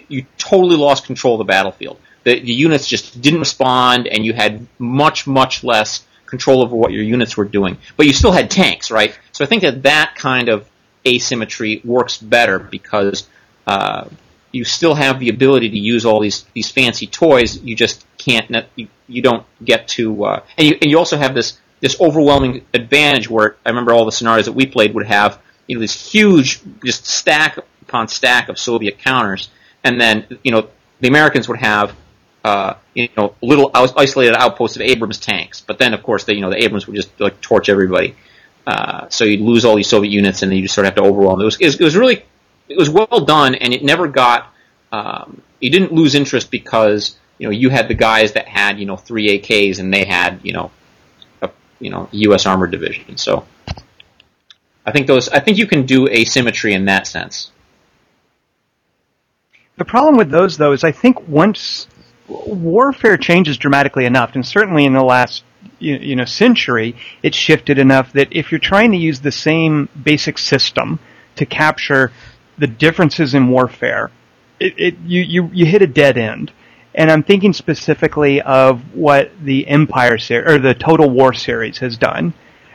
[0.09, 1.99] you totally lost control of the battlefield.
[2.23, 6.91] The, the units just didn't respond, and you had much much less control over what
[6.91, 7.77] your units were doing.
[7.95, 9.17] But you still had tanks, right?
[9.31, 10.69] So I think that that kind of
[11.05, 13.27] asymmetry works better because
[13.65, 14.05] uh,
[14.51, 17.61] you still have the ability to use all these these fancy toys.
[17.61, 18.65] You just can't.
[18.75, 22.65] You, you don't get to, uh, and you and you also have this this overwhelming
[22.73, 26.11] advantage where I remember all the scenarios that we played would have you know this
[26.11, 29.49] huge just stack upon stack of Soviet counters,
[29.83, 30.69] and then you know
[30.99, 31.95] the Americans would have.
[32.45, 36.39] Uh, you know, little isolated outposts of Abrams tanks, but then of course the you
[36.39, 38.15] know the Abrams would just like torch everybody.
[38.67, 41.03] Uh, so you'd lose all these Soviet units, and then you just sort of have
[41.03, 41.39] to overwhelm.
[41.39, 42.25] It was, it was really,
[42.69, 44.53] it was well done, and it never got.
[44.91, 48.85] Um, you didn't lose interest because you know you had the guys that had you
[48.85, 50.71] know three AKs, and they had you know,
[51.41, 51.49] a
[51.79, 52.45] you know U.S.
[52.45, 53.17] armored division.
[53.17, 53.45] So
[54.85, 55.29] I think those.
[55.29, 57.51] I think you can do asymmetry in that sense.
[59.77, 61.87] The problem with those, though, is I think once
[62.27, 65.43] warfare changes dramatically enough, and certainly in the last
[65.79, 70.37] you, know century, it shifted enough that if you're trying to use the same basic
[70.37, 70.99] system
[71.35, 72.11] to capture
[72.57, 74.11] the differences in warfare,
[74.59, 76.51] it, it you, you you hit a dead end.
[76.95, 81.95] And I'm thinking specifically of what the Empire series or the Total War series has
[81.95, 82.33] done.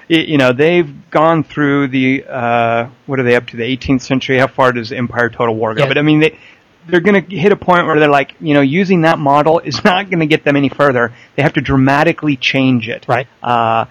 [0.09, 4.03] It, you know, they've gone through the uh, what are they up to the 18th
[4.03, 4.39] century?
[4.39, 5.83] How far does Empire Total War go?
[5.83, 5.89] Yeah.
[5.89, 6.39] But I mean, they
[6.87, 9.83] they're going to hit a point where they're like, you know, using that model is
[9.85, 11.12] not going to get them any further.
[11.37, 13.07] They have to dramatically change it.
[13.09, 13.26] Right.
[13.43, 13.87] Uh,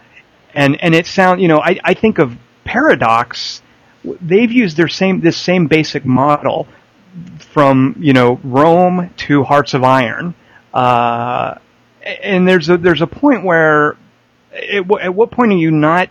[0.54, 3.62] and and it sounds, you know, I I think of Paradox.
[4.04, 6.68] They've used their same this same basic model
[7.40, 10.34] from you know Rome to Hearts of Iron.
[10.74, 11.56] Uh,
[12.04, 13.98] and there's a there's a point where
[14.54, 16.10] at, at what point are you not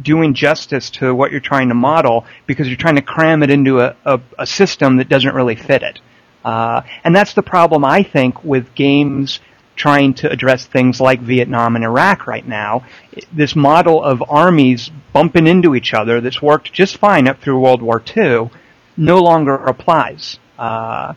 [0.00, 3.80] doing justice to what you're trying to model because you're trying to cram it into
[3.80, 6.00] a, a, a system that doesn't really fit it.
[6.44, 9.40] Uh, and that's the problem I think with games
[9.76, 12.84] trying to address things like Vietnam and Iraq right now.
[13.32, 17.82] This model of armies bumping into each other that's worked just fine up through World
[17.82, 18.50] War II
[18.96, 20.38] no longer applies.
[20.58, 21.14] Uh,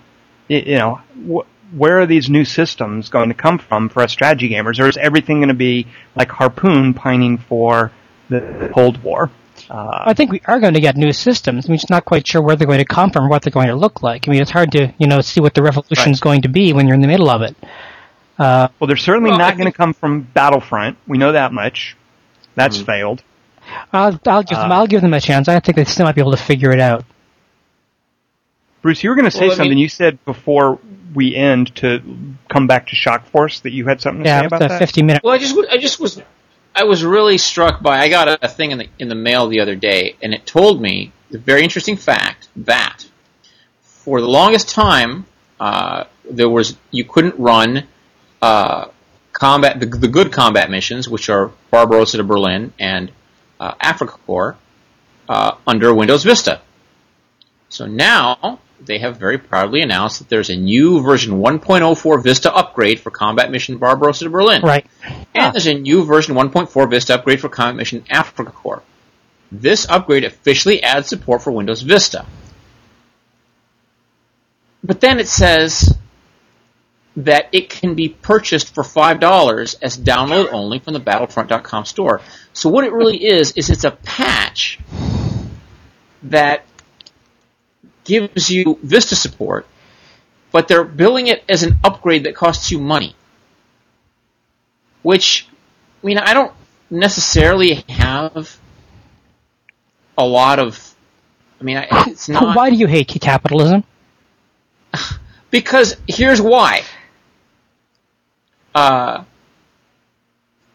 [0.48, 4.50] you know, wh- where are these new systems going to come from for us strategy
[4.50, 4.80] gamers?
[4.80, 7.92] Or is everything going to be like Harpoon pining for
[8.30, 9.30] the Cold War?
[9.70, 11.68] Uh, I think we are going to get new systems.
[11.68, 13.68] I'm just not quite sure where they're going to come from, or what they're going
[13.68, 14.28] to look like.
[14.28, 16.22] I mean, it's hard to you know see what the revolution is right.
[16.22, 17.56] going to be when you're in the middle of it.
[18.38, 20.98] Uh, well, they're certainly well, not going to come from Battlefront.
[21.08, 21.96] We know that much.
[22.56, 22.86] That's mm-hmm.
[22.86, 23.24] failed.
[23.92, 24.72] I'll, I'll give them.
[24.72, 25.48] Uh, I'll give them a chance.
[25.48, 27.06] I think they still might be able to figure it out.
[28.82, 29.72] Bruce, you were going to say well, something.
[29.72, 30.80] Mean, you said before
[31.14, 32.02] we end to
[32.50, 34.72] come back to Shock Force that you had something to yeah, say about that.
[34.72, 35.24] Yeah, fifty minutes.
[35.24, 36.22] Well, I just, I just was,
[36.76, 38.00] I was really struck by.
[38.00, 40.46] I got a, a thing in the in the mail the other day, and it
[40.46, 43.06] told me the very interesting fact that
[43.82, 45.26] for the longest time
[45.60, 47.88] uh, there was you couldn't run
[48.42, 48.88] uh,
[49.34, 53.12] combat the, the, good combat missions, which are Barbarossa to Berlin and
[53.60, 54.56] uh, Afrika Korps,
[55.28, 56.62] uh, under Windows Vista.
[57.70, 63.00] So now they have very proudly announced that there's a new version 1.04 Vista upgrade
[63.00, 64.62] for combat mission Barbarossa to Berlin.
[64.62, 64.86] Right.
[65.34, 68.84] And there's a new version 1.4 Vista upgrade for combat mission Afrika Korps.
[69.52, 72.26] This upgrade officially adds support for Windows Vista.
[74.84, 75.98] But then it says
[77.18, 82.22] that it can be purchased for $5 as download only from the Battlefront.com store.
[82.54, 84.80] So what it really is, is it's a patch
[86.24, 86.66] that
[88.04, 89.66] gives you Vista support,
[90.52, 93.16] but they're billing it as an upgrade that costs you money.
[95.02, 95.48] Which,
[96.04, 96.52] I mean, I don't
[96.90, 98.58] necessarily have
[100.18, 100.96] a lot of.
[101.62, 102.56] I mean, it's not.
[102.56, 103.84] Why do you hate capitalism?
[105.52, 106.84] Because here's why.
[108.76, 109.24] Uh,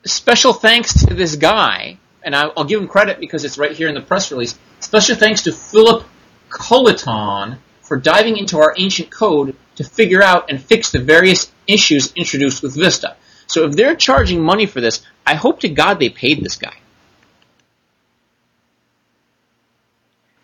[0.06, 3.88] special thanks to this guy, and I'll, I'll, give him credit because it's right here
[3.88, 4.58] in the press release.
[4.80, 6.06] Special thanks to Philip
[6.48, 12.14] Culleton for diving into our ancient code to figure out and fix the various issues
[12.14, 13.16] introduced with Vista.
[13.46, 16.78] So if they're charging money for this, I hope to God they paid this guy.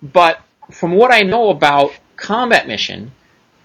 [0.02, 3.12] But from what I know about Combat Mission,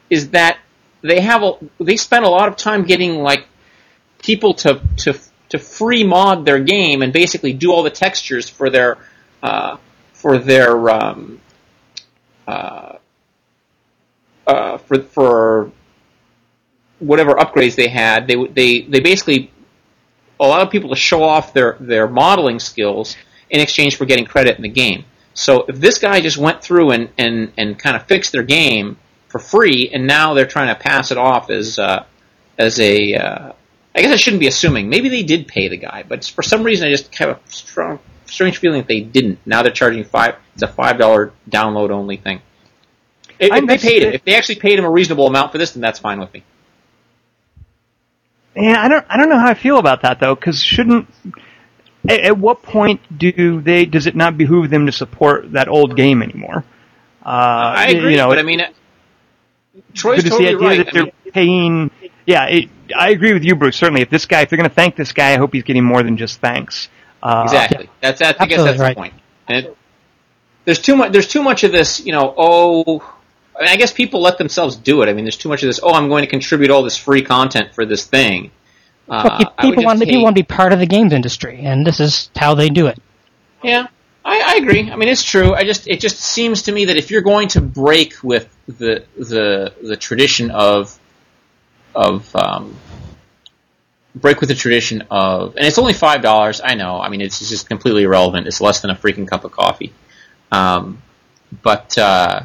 [0.10, 0.60] is that
[1.02, 3.48] they have a, they spend a lot of time getting like
[4.22, 5.20] people to to
[5.50, 8.98] to free mod their game and basically do all the textures for their
[9.44, 9.78] uh,
[10.14, 11.42] for their um,
[12.48, 12.98] uh,
[14.48, 15.72] uh, for for
[17.00, 18.28] whatever upgrades they had.
[18.28, 19.52] They they they basically
[20.40, 23.16] allow people to show off their their modeling skills
[23.50, 25.06] in exchange for getting credit in the game.
[25.34, 28.98] So if this guy just went through and and and kind of fixed their game
[29.28, 32.06] for free, and now they're trying to pass it off as uh,
[32.58, 33.52] as a uh,
[33.94, 34.90] I guess I shouldn't be assuming.
[34.90, 38.00] Maybe they did pay the guy, but for some reason I just have a strong,
[38.26, 39.40] strange feeling that they didn't.
[39.46, 40.36] Now they're charging five.
[40.54, 42.42] It's a five dollar download only thing.
[43.40, 45.72] If, if they paid him, if they actually paid him a reasonable amount for this,
[45.72, 46.44] then that's fine with me.
[48.56, 49.06] Yeah, I don't.
[49.10, 51.08] I don't know how I feel about that though, because shouldn't.
[52.08, 53.86] At, at, what point do they?
[53.86, 56.64] Does it not behoove them to support that old game anymore?
[57.24, 58.62] Uh, I agree, you know, but I mean,
[59.94, 60.86] Troy's totally the idea right.
[60.86, 61.92] that they're mean, paying
[62.26, 63.76] yeah, it, I agree with you, Bruce.
[63.76, 65.84] Certainly, if this guy, if they're going to thank this guy, I hope he's getting
[65.84, 66.90] more than just thanks.
[67.22, 67.90] Uh, exactly.
[68.02, 68.96] That's, that's I guess that's right.
[68.96, 69.14] the point.
[69.48, 69.78] And it,
[70.66, 71.12] there's too much.
[71.12, 72.06] There's too much of this.
[72.06, 72.34] You know.
[72.38, 73.00] Oh,
[73.56, 75.10] I, mean, I guess people let themselves do it.
[75.10, 75.80] I mean, there's too much of this.
[75.82, 78.52] Oh, I'm going to contribute all this free content for this thing.
[79.10, 82.00] Uh, well, people want people want to be part of the games industry, and this
[82.00, 83.00] is how they do it.
[83.64, 83.88] Yeah,
[84.24, 84.90] I, I, agree.
[84.90, 85.54] I mean, it's true.
[85.54, 89.04] I just it just seems to me that if you're going to break with the
[89.18, 90.98] the the tradition of
[91.96, 92.76] of um,
[94.16, 96.62] break with the tradition of, and it's only five dollars.
[96.64, 97.00] I know.
[97.00, 98.48] I mean, it's just completely irrelevant.
[98.48, 99.94] It's less than a freaking cup of coffee.
[100.52, 101.02] Um,
[101.62, 102.44] but uh,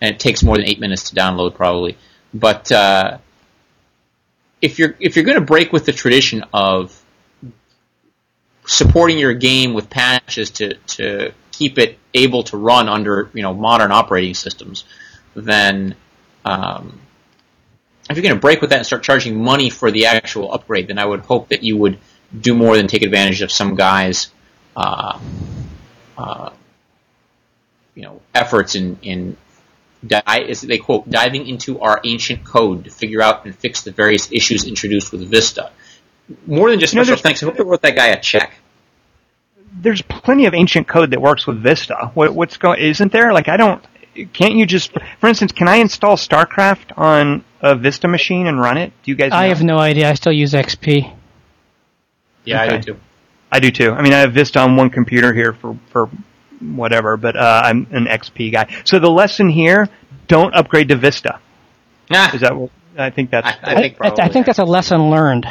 [0.00, 1.96] and it takes more than eight minutes to download probably.
[2.32, 3.18] But uh,
[4.60, 7.02] if you're if you're going to break with the tradition of
[8.66, 13.54] supporting your game with patches to to keep it able to run under you know
[13.54, 14.84] modern operating systems,
[15.34, 15.94] then
[16.44, 17.00] um,
[18.10, 20.88] if you're going to break with that and start charging money for the actual upgrade,
[20.88, 21.98] then I would hope that you would
[22.38, 24.28] do more than take advantage of some guys,
[24.76, 25.18] uh,
[26.16, 26.50] uh,
[27.94, 29.36] you know, efforts in in
[30.06, 33.90] di- as they quote diving into our ancient code to figure out and fix the
[33.90, 35.70] various issues introduced with Vista.
[36.46, 37.42] More than just special you know, thanks.
[37.42, 38.54] I hope they wrote that guy a check.
[39.80, 42.10] There's plenty of ancient code that works with Vista.
[42.14, 42.80] What, what's going?
[42.80, 43.32] Isn't there?
[43.32, 43.84] Like I don't.
[44.32, 44.90] Can't you just,
[45.20, 48.92] for instance, can I install StarCraft on a Vista machine and run it?
[49.02, 49.30] Do you guys?
[49.30, 49.36] Know?
[49.36, 50.08] I have no idea.
[50.10, 51.14] I still use XP.
[52.44, 53.00] Yeah, I do too.
[53.50, 53.92] I do too.
[53.92, 56.08] I mean, I have Vista on one computer here for for
[56.60, 58.74] whatever, but uh, I'm an XP guy.
[58.84, 59.88] So the lesson here:
[60.26, 61.40] don't upgrade to Vista.
[62.10, 62.56] Ah, Is that?
[62.56, 63.46] what I think that's.
[63.46, 64.32] I, I think I, I probably.
[64.32, 65.44] think that's a lesson learned.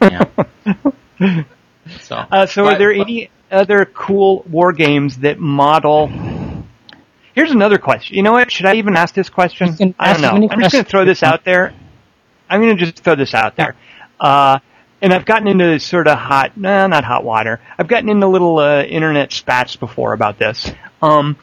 [0.00, 0.24] Yeah.
[2.00, 6.08] so, Uh, so, are there but- any other cool war games that model?
[7.34, 8.16] Here's another question.
[8.16, 8.50] You know what?
[8.50, 9.74] Should I even ask this question?
[9.78, 10.48] You I don't know.
[10.50, 11.74] I'm just going to throw this out there.
[12.48, 13.74] I'm going to just throw this out there.
[14.20, 14.60] Uh,
[15.02, 17.60] and I've gotten into sort of hot, no, not hot water.
[17.76, 20.70] I've gotten into little uh, internet spats before about this.
[21.02, 21.36] Um,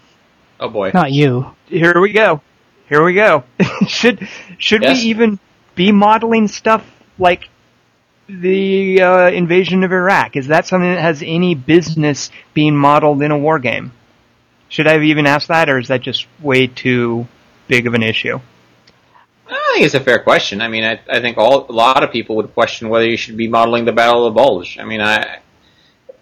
[0.59, 0.91] oh boy.
[0.93, 1.51] Not you.
[1.67, 2.41] here we go.
[2.87, 3.43] Here we go.
[3.87, 4.27] should
[4.57, 4.97] should Yes.
[5.03, 5.39] we even
[5.75, 6.85] be modeling stuff
[7.19, 7.49] like
[8.27, 10.35] the uh, invasion of Iraq?
[10.37, 13.91] Is that something that has any business being modeled in a war game?
[14.71, 17.27] Should I have even asked that, or is that just way too
[17.67, 18.39] big of an issue?
[19.45, 20.61] I think it's a fair question.
[20.61, 23.35] I mean, I, I think all a lot of people would question whether you should
[23.35, 24.79] be modeling the Battle of the Bulge.
[24.79, 25.39] I mean, I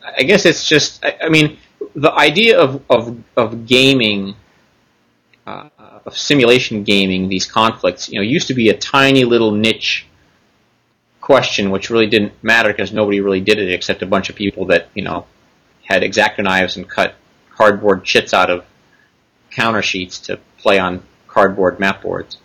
[0.03, 1.05] I guess it's just.
[1.05, 1.59] I, I mean,
[1.93, 4.33] the idea of of of gaming,
[5.45, 5.69] uh,
[6.07, 10.07] of simulation gaming, these conflicts, you know, used to be a tiny little niche
[11.21, 14.65] question, which really didn't matter because nobody really did it except a bunch of people
[14.65, 15.27] that you know
[15.83, 17.13] had exacto knives and cut
[17.59, 18.65] cardboard chits out of
[19.51, 22.37] counter sheets to play on cardboard map boards.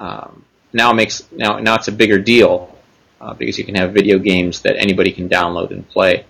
[0.00, 2.76] Um, now it makes now now it's a bigger deal
[3.20, 6.24] uh, because you can have video games that anybody can download and play.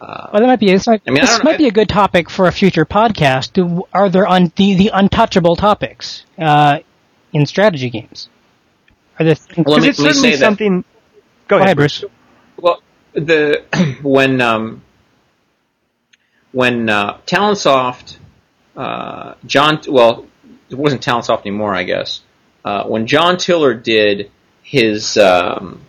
[0.00, 0.66] Uh, Well, that might be.
[0.70, 3.52] This might, I mean, this don't- might be a good topic for a future podcast.
[3.52, 6.78] Do, are there un, the, the untouchable topics uh,
[7.34, 8.30] in strategy games?
[9.18, 10.84] Are there things, Well, Because me- it's certainly say that- something.
[11.48, 12.02] Go, Go ahead, Bruce.
[12.56, 13.62] Well, the
[14.02, 14.82] when um,
[16.52, 18.18] when uh, Talonsoft,
[18.76, 20.26] uh, John, well,
[20.68, 22.22] it wasn't Talonsoft anymore, I guess.
[22.64, 24.30] Uh, when John Tiller did
[24.62, 25.82] his um,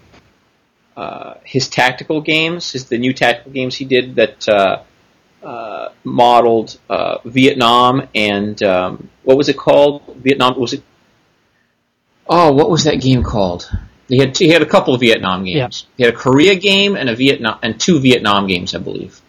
[0.95, 4.83] uh, his tactical games, his the new tactical games he did that uh,
[5.43, 10.03] uh, modeled uh, Vietnam and um, what was it called?
[10.17, 10.83] Vietnam was it?
[12.27, 13.69] Oh, what was that game called?
[14.07, 15.85] He had he had a couple of Vietnam games.
[15.97, 19.21] He had a Korea game and a Vietnam and two Vietnam games, I believe.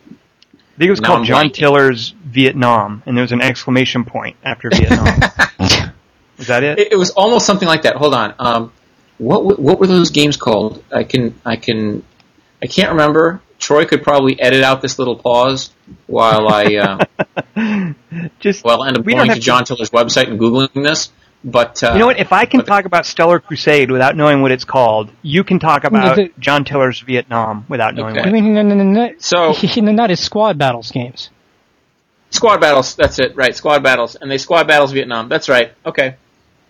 [0.83, 1.55] I think it was called John blanking.
[1.55, 5.07] Tiller's Vietnam, and there was an exclamation point after Vietnam.
[6.39, 6.79] Is that it?
[6.79, 7.97] It, it was almost something like that.
[7.97, 8.35] Hold on.
[8.39, 8.73] Um,
[9.19, 10.83] what what were those games called?
[10.91, 12.03] I can I can
[12.61, 13.43] I can't remember.
[13.59, 15.71] Troy could probably edit out this little pause
[16.09, 17.93] while I uh,
[18.41, 21.11] Just well end up we going to John Tiller's website and googling this.
[21.45, 22.21] But uh, You know what?
[22.21, 25.59] If I can but- talk about Stellar Crusade without knowing what it's called, you can
[25.59, 28.21] talk about the- John Tiller's Vietnam without knowing Okay.
[28.29, 28.33] I what.
[28.33, 29.15] mean, no, no, no, no.
[29.19, 31.31] So- not his squad battles games.
[32.31, 32.95] Squad battles.
[32.95, 33.37] That's it.
[33.37, 33.55] Right.
[33.55, 35.29] Squad battles, and they squad battles Vietnam.
[35.29, 35.73] That's right.
[35.85, 36.17] Okay.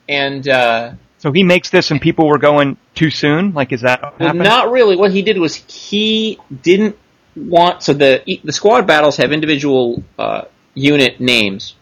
[0.09, 3.53] And uh, So he makes this, and people were going too soon.
[3.53, 4.97] Like, is that what Well, not really.
[4.97, 6.97] What he did was he didn't
[7.37, 10.43] want so the the squad battles have individual uh,
[10.75, 11.77] unit names,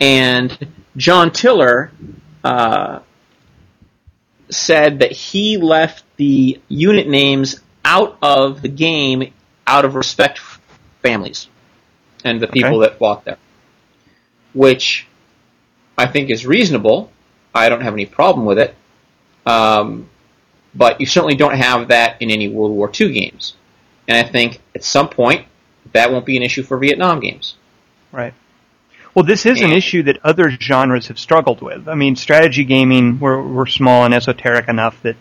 [0.00, 0.56] and
[0.96, 1.90] John Tiller
[2.42, 3.00] uh,
[4.50, 9.32] said that he left the unit names out of the game
[9.66, 10.60] out of respect for
[11.02, 11.48] families
[12.24, 12.88] and the people Okay.
[12.90, 13.38] that fought there,
[14.52, 15.06] which
[15.98, 17.10] I think is reasonable.
[17.54, 18.74] I don't have any problem with it.
[19.46, 20.08] Um,
[20.74, 23.54] but you certainly don't have that in any World War II games.
[24.08, 25.46] And I think at some point
[25.92, 27.56] that won't be an issue for Vietnam games.
[28.10, 28.34] Right.
[29.14, 31.86] Well, this is an issue that other genres have struggled with.
[31.88, 35.14] I mean, strategy gaming, we're, we're small and esoteric enough that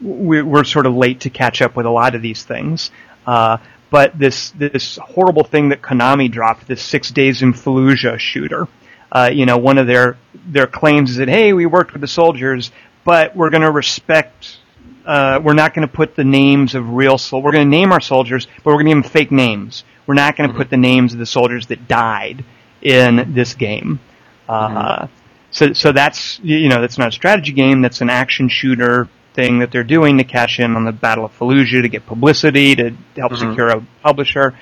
[0.00, 2.90] we're, we're sort of late to catch up with a lot of these things.
[3.26, 3.58] Uh,
[3.90, 8.66] but this this horrible thing that Konami dropped, this Six Days in Fallujah shooter,
[9.12, 10.16] uh, you know, one of their
[10.46, 12.70] their claims is that hey, we worked with the soldiers,
[13.04, 14.58] but we're going to respect.
[15.04, 17.42] Uh, we're not going to put the names of real sol.
[17.42, 19.84] We're going to name our soldiers, but we're going to give them fake names.
[20.06, 22.44] We're not going to put the names of the soldiers that died
[22.82, 24.00] in this game.
[24.48, 25.06] Uh,
[25.50, 27.80] So, so that's you know that's not a strategy game.
[27.80, 31.38] That's an action shooter thing that they're doing to cash in on the Battle of
[31.38, 33.38] Fallujah to get publicity to help Mhm.
[33.50, 34.52] secure a publisher.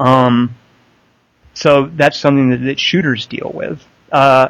[0.00, 0.56] Um,
[1.54, 3.86] so that's something that, that shooters deal with.
[4.10, 4.48] Uh,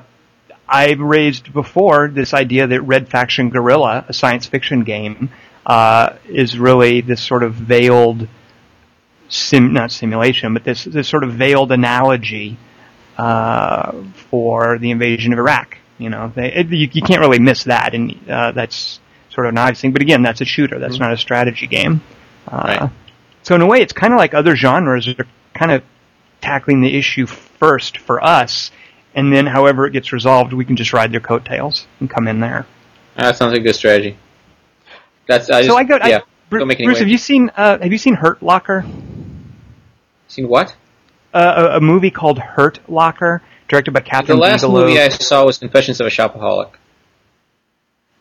[0.68, 5.28] I've raised before this idea that Red Faction Guerrilla, a science fiction game,
[5.66, 8.28] uh, is really this sort of veiled
[9.28, 12.56] sim, not simulation, but this this sort of veiled analogy
[13.18, 13.92] uh,
[14.30, 15.78] for the invasion of Iraq.
[15.98, 19.00] You know, they, it, you, you can't really miss that, and uh, that's
[19.30, 19.92] sort of an obvious thing.
[19.92, 20.78] But again, that's a shooter.
[20.78, 22.02] That's not a strategy game.
[22.48, 22.90] Uh, Right.
[23.44, 25.82] So in a way, it's kind of like other genres are kind of
[26.40, 28.70] tackling the issue first for us,
[29.14, 32.40] and then however it gets resolved, we can just ride their coattails and come in
[32.40, 32.66] there.
[33.16, 34.16] That sounds like a good strategy.
[35.26, 35.96] That's I just, so I go.
[35.96, 36.18] yeah.
[36.18, 38.84] I, Bruce, Don't make any Bruce have you seen uh, Have you seen Hurt Locker?
[40.28, 40.74] Seen what?
[41.32, 44.82] Uh, a, a movie called Hurt Locker, directed by The Kathryn last Bigelow.
[44.86, 46.70] movie I saw was Confessions of a Shopaholic.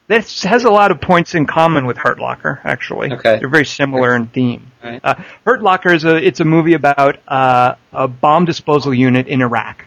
[0.08, 2.60] This has a lot of points in common with Hurt Locker.
[2.66, 3.40] Actually, Okay.
[3.40, 4.72] they're very similar in theme.
[4.84, 5.00] Alright.
[5.04, 9.42] Uh, Hurt Locker is a it's a movie about uh, a bomb disposal unit in
[9.42, 9.86] Iraq.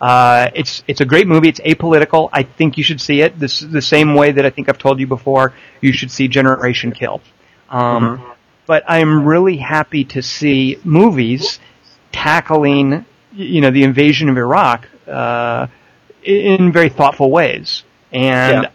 [0.00, 1.48] Uh, it's it's a great movie.
[1.48, 2.28] It's apolitical.
[2.32, 3.38] I think you should see it.
[3.38, 5.54] This the same way that I think I've told you before.
[5.80, 7.20] You should see Generation Kill.
[7.70, 8.30] Um, Mm-hmm.
[8.66, 11.58] But I'm really happy to see movies
[12.14, 15.66] tackling you know the invasion of Iraq uh,
[16.22, 17.82] in very thoughtful ways.
[18.12, 18.70] And Yeah.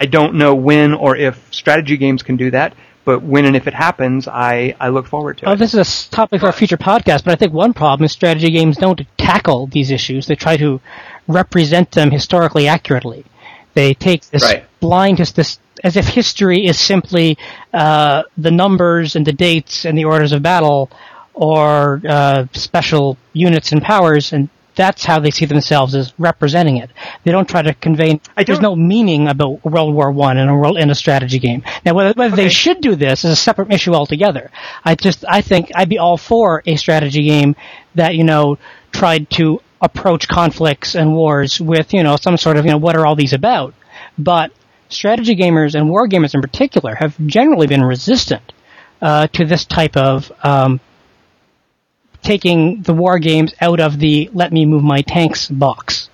[0.00, 3.66] I don't know when or if strategy games can do that, but when and if
[3.66, 5.56] it happens, I, I look forward to Oh, it.
[5.58, 8.50] this is a topic for a future podcast, but I think one problem is strategy
[8.50, 10.26] games don't tackle these issues.
[10.26, 10.80] They try to
[11.28, 13.24] represent them historically accurately.
[13.74, 14.64] They take this Right.
[14.80, 17.36] blind, his- this as if history is simply
[17.74, 20.88] uh, the numbers and the dates and the orders of battle,
[21.34, 26.90] or uh, special units and powers, and that's how they see themselves as representing it.
[27.24, 28.20] They don't try to convey.
[28.36, 31.62] I There's no meaning about World War One in a world in a strategy game.
[31.84, 34.50] Now, whether, whether they should do this is a separate issue altogether.
[34.84, 37.56] I just I think I'd be all for a strategy game
[37.94, 38.58] that you know
[38.92, 42.96] tried to approach conflicts and wars with you know some sort of you know what
[42.96, 43.74] are all these about,
[44.18, 44.52] but
[44.88, 48.52] strategy gamers and war gamers in particular have generally been resistant
[49.02, 50.80] uh, to this type of um,
[52.24, 56.08] taking the war games out of the let me move my tanks box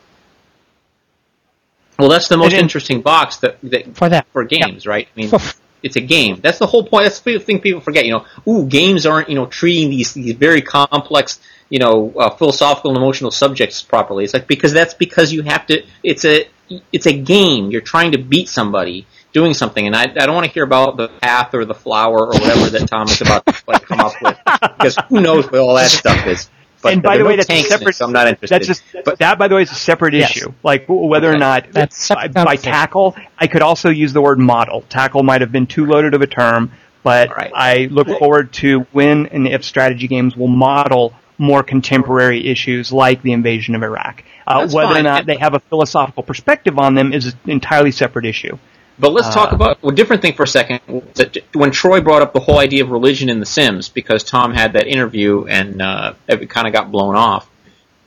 [1.98, 4.26] Well, that's the most then- interesting box that, that for that.
[4.32, 5.06] for games, right?
[5.14, 5.40] I mean, For-
[5.82, 6.40] it's a game.
[6.42, 7.04] That's the whole point.
[7.04, 8.04] That's the thing people forget.
[8.04, 11.40] You know, ooh, games aren't you know treating these these very complex,
[11.70, 14.24] you know, uh, philosophical and emotional subjects properly.
[14.24, 15.82] It's like because that's because you have to.
[16.02, 16.46] It's a
[16.92, 17.70] it's a game.
[17.70, 20.96] You're trying to beat somebody doing something, and I, I don't want to hear about
[20.96, 24.14] the path or the flower or whatever that Tom is about to like come up
[24.22, 24.36] with
[24.78, 26.50] because who knows what all that stuff is.
[26.82, 27.94] But and by the way, no that's a tanks it, separate.
[27.94, 28.54] so I'm not interested.
[28.54, 30.30] That's just but that, by the way, is a separate Yes.
[30.34, 30.52] issue.
[30.62, 34.38] Like w- whether or not That's by, by tackle, I could also use the word
[34.38, 34.82] model.
[34.88, 36.72] Tackle might have been too loaded of a term,
[37.02, 37.52] but All right.
[37.54, 43.20] I look forward to when and if strategy games will model more contemporary issues like
[43.22, 44.24] the invasion of Iraq.
[44.46, 47.92] Uh, That's whether or not they have a philosophical perspective on them is an entirely
[47.92, 48.56] separate issue.
[49.00, 50.80] But let's talk Uh, about a different thing for a second.
[51.14, 54.52] That when Troy brought up the whole idea of religion in The Sims, because Tom
[54.52, 57.48] had that interview and uh, it kind of got blown off,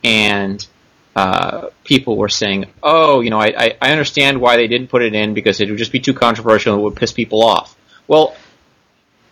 [0.04, 0.64] and
[1.16, 5.02] uh, people were saying, "Oh, you know, I, I, I understand why they didn't put
[5.02, 7.76] it in because it would just be too controversial and it would piss people off."
[8.06, 8.36] Well,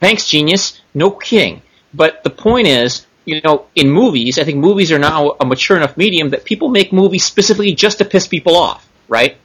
[0.00, 0.80] thanks, genius.
[0.94, 1.62] No kidding.
[1.94, 5.76] But the point is, you know, in movies, I think movies are now a mature
[5.76, 9.36] enough medium that people make movies specifically just to piss people off, right?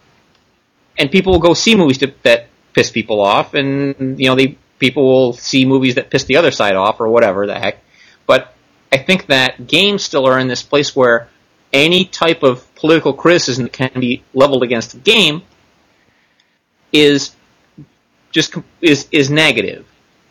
[0.97, 4.57] And people will go see movies to, that piss people off, and you know, they
[4.79, 7.83] people will see movies that piss the other side off, or whatever the heck.
[8.25, 8.53] But
[8.91, 11.29] I think that games still are in this place where
[11.73, 15.41] any type of political criticism that can be leveled against a game
[16.91, 17.35] is
[18.31, 19.85] just is is negative,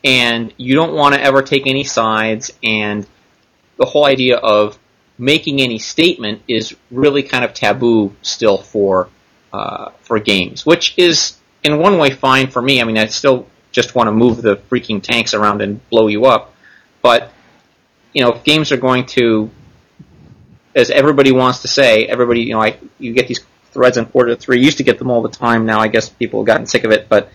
[0.05, 2.53] and you don't want to ever take any sides.
[2.63, 3.07] And
[3.77, 4.79] the whole idea of
[5.19, 9.09] making any statement is really kind of taboo still for
[9.57, 12.81] uh, for games, which is in one way fine for me.
[12.81, 16.27] I mean, I still just want to move the freaking tanks around and blow you
[16.27, 16.55] up,
[17.03, 17.33] but
[18.13, 19.51] you know, if games are going to,
[20.75, 23.41] as everybody wants to say, everybody, you know, I you get these
[23.73, 24.63] threads on quarter three.
[24.63, 25.67] Used to get them all the time.
[25.67, 27.31] Now I guess people have gotten sick of it, but.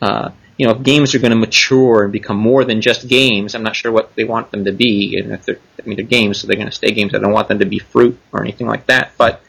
[0.00, 3.54] Uh, you know, if games are going to mature and become more than just games,
[3.54, 5.18] I'm not sure what they want them to be.
[5.18, 7.14] And if they're, I mean, they're games, so they're going to stay games.
[7.14, 9.12] I don't want them to be fruit or anything like that.
[9.18, 9.42] But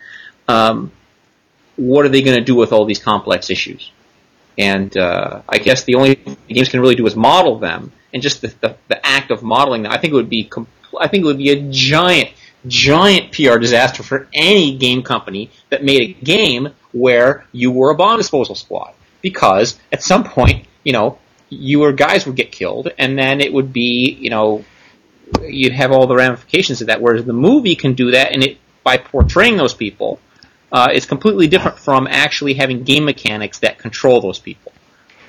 [0.50, 0.92] um,
[1.78, 3.92] what are they going to do with all these complex issues?
[4.58, 8.22] And uh, I guess the only thing games can really do is model them, and
[8.22, 9.92] just the, the, the act of modeling them.
[9.92, 10.68] I think it would be com-
[11.00, 12.32] I think it would be a giant,
[12.66, 17.96] giant PR disaster for any game company that made a game where you were a
[17.96, 21.20] bomb disposal squad, because at some point, you know,
[21.50, 24.66] your guys would get killed, and then it would be, you know,
[25.42, 27.00] you'd have all the ramifications of that.
[27.00, 30.20] Whereas the movie can do that, and it by portraying those people,
[30.72, 34.72] uh, it's completely different from actually having game mechanics that control those people.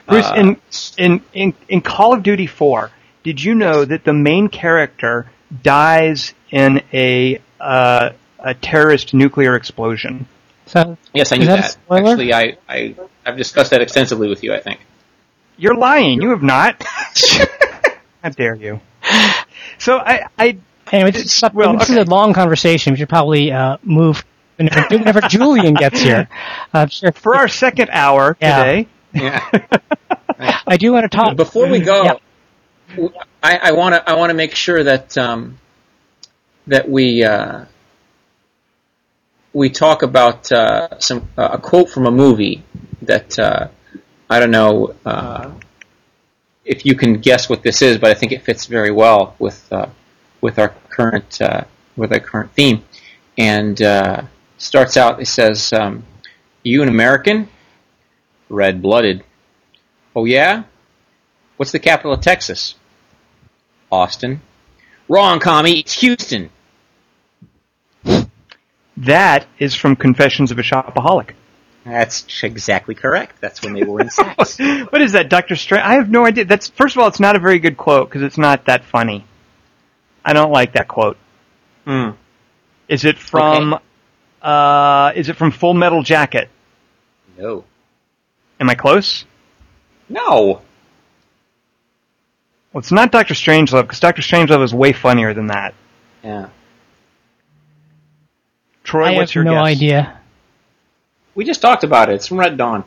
[0.07, 0.57] Bruce, Uh, in,
[0.97, 2.91] in in in Call of Duty 4,
[3.25, 5.27] did you know that the main character
[5.63, 10.27] dies in a uh, a terrorist nuclear explosion?
[10.67, 12.07] So Yes, I Is knew that a that.
[12.07, 14.55] Actually, I, I I've discussed that extensively with you.
[14.55, 14.81] I think.
[15.57, 16.21] You're lying.
[16.23, 16.83] You have not.
[18.23, 18.81] How dare you?
[19.79, 20.59] So I, I
[20.91, 22.01] Anyway, this, is- Well, this okay.
[22.01, 22.93] is a long conversation.
[22.93, 24.25] We should probably uh, move
[24.59, 26.29] whenever, whenever Julian gets here.
[26.75, 28.65] I'm sure For our second hour Yeah.
[28.65, 29.51] today, Yeah.
[30.67, 31.37] I do want to talk.
[31.37, 32.13] Before we go, Yeah.
[32.91, 35.59] w- I want to I want to make sure that um,
[36.67, 37.65] that we uh,
[39.53, 42.63] we talk about uh, some uh, a quote from a movie
[43.03, 43.69] that uh,
[44.29, 45.53] I don't know uh,
[46.65, 49.73] if you can guess what this is, but I think it fits very well with
[49.73, 49.87] uh,
[50.41, 51.65] with our current uh,
[51.97, 52.85] with our current theme,
[53.39, 54.23] and uh,
[54.59, 55.21] starts out.
[55.21, 56.05] It says, um,
[56.63, 57.49] "You an American,
[58.49, 59.25] red blooded."
[60.15, 60.65] Oh yeah.
[61.57, 62.77] What's the capital of Texas?
[63.91, 64.41] Austin.
[65.09, 65.81] Wrong, commie.
[65.81, 66.51] It's Houston.
[68.97, 71.31] that is from Confessions of a Shopaholic.
[71.85, 73.41] That's exactly correct.
[73.41, 74.59] That's when they were in sex.
[74.91, 75.85] what is that, Doctor Strange?
[75.85, 76.45] I have no idea.
[76.45, 79.25] That's first of all, it's not a very good quote because it's not that funny.
[80.25, 81.17] I don't like that quote.
[81.87, 82.11] Hmm.
[82.89, 83.79] Is it from?
[84.43, 86.49] Uh, is it from Full Metal Jacket?
[87.37, 87.65] No.
[88.61, 89.25] Am I close?
[90.09, 90.63] No.
[92.73, 95.75] Well, it's not Doctor Strangelove because Doctor Strangelove is way funnier than that.
[96.23, 96.49] Yeah.
[98.85, 99.77] Troy, I what's have your no guess?
[99.77, 100.21] idea.
[101.35, 102.15] We just talked about it.
[102.17, 102.85] It's from Red Dawn.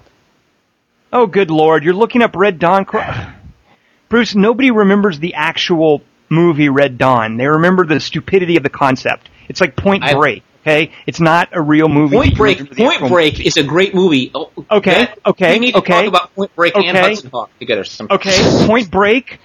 [1.14, 1.84] Oh, good lord!
[1.84, 2.86] You're looking up Red Dawn.
[4.10, 7.38] Bruce, nobody remembers the actual movie Red Dawn.
[7.38, 9.30] They remember the stupidity of the concept.
[9.48, 10.44] It's like Point I- Break.
[10.62, 12.16] Okay, it's not a real movie.
[12.16, 12.76] Point Break.
[12.78, 14.30] Point Break is a great movie.
[14.36, 15.94] Oh, Okay, that- okay, We need to okay.
[15.94, 17.00] talk about Point Break and Okay.
[17.00, 17.84] Hudson Hawk together.
[17.84, 18.38] Some Okay,
[18.68, 19.40] Point Break.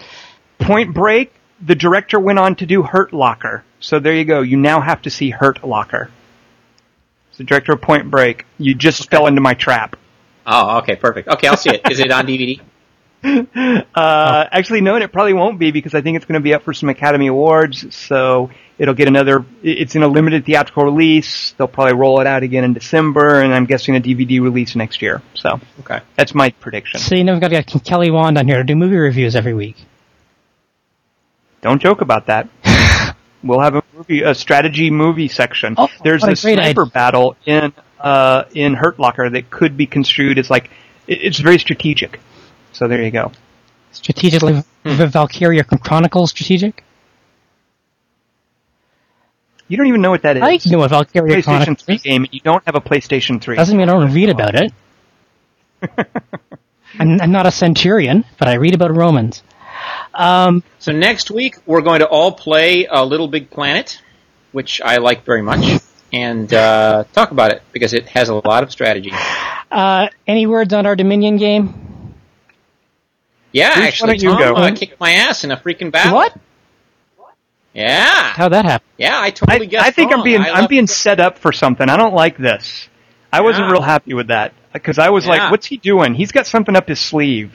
[0.59, 1.33] Point Break.
[1.65, 3.65] The director went on to do Hurt Locker.
[3.81, 4.43] So there you go.
[4.43, 6.11] You now have to see Hurt Locker.
[7.31, 8.45] It's the director of Point Break.
[8.59, 9.97] You just fell into my trap.
[10.47, 11.29] Oh, okay, perfect.
[11.29, 11.81] Okay, I'll see it.
[11.91, 12.61] Is it on DVD?
[13.25, 16.55] Uh, actually, no, and it probably won't be because I think it's going to be
[16.55, 17.93] up for some Academy Awards.
[17.97, 19.45] So it'll get another.
[19.63, 21.53] It's in a limited theatrical release.
[21.57, 25.01] They'll probably roll it out again in December, and I'm guessing a DVD release next
[25.03, 25.23] year.
[25.35, 26.01] So Okay.
[26.17, 27.01] that's my prediction.
[27.01, 29.35] So you know we've got to get Kelly Wand on here to do movie reviews
[29.37, 29.77] every week.
[31.63, 32.49] Don't joke about that.
[33.43, 35.75] we'll have a movie, a strategy movie section.
[35.79, 36.87] Oh, There's a a sniper idea.
[36.93, 40.71] battle in uh, in Hurt Locker that could be construed as like
[41.07, 42.21] it's very strategic.
[42.73, 43.33] So there you go.
[43.93, 46.85] Strategically, Valkyria Chronicles strategic.
[49.69, 50.43] You don't even know what that is.
[50.45, 52.03] I know what Valkyria PlayStation Chronicles 3 is.
[52.03, 52.27] game.
[52.31, 53.57] You don't have a PlayStation 3.
[53.57, 54.73] Doesn't mean I don't read about it.
[56.99, 59.43] I'm, I'm not a centurion, but I read about Romans.
[60.15, 64.01] Um, So next week we're going to all play a Little Big Planet,
[64.53, 65.81] which I like very much,
[66.13, 69.13] and uh, talk about it because it has a lot of strategy.
[69.71, 72.15] uh, any words on our Dominion game?
[73.53, 74.55] Yeah, Bruce, why actually, don't you Tom go?
[74.61, 76.15] uh, kicked my ass in a freaking battle.
[76.15, 76.35] What?
[77.77, 78.87] Yeah, How'd that happen?
[78.97, 81.39] yeah, I I, totally guessed I think I'm being I I'm left- being set up
[81.39, 81.89] for something.
[81.89, 82.89] I don't like this.
[83.33, 85.33] I wasn't real happy with that because I was Yeah.
[85.33, 86.15] like, "What's he doing?
[86.15, 87.53] He's got something up his sleeve."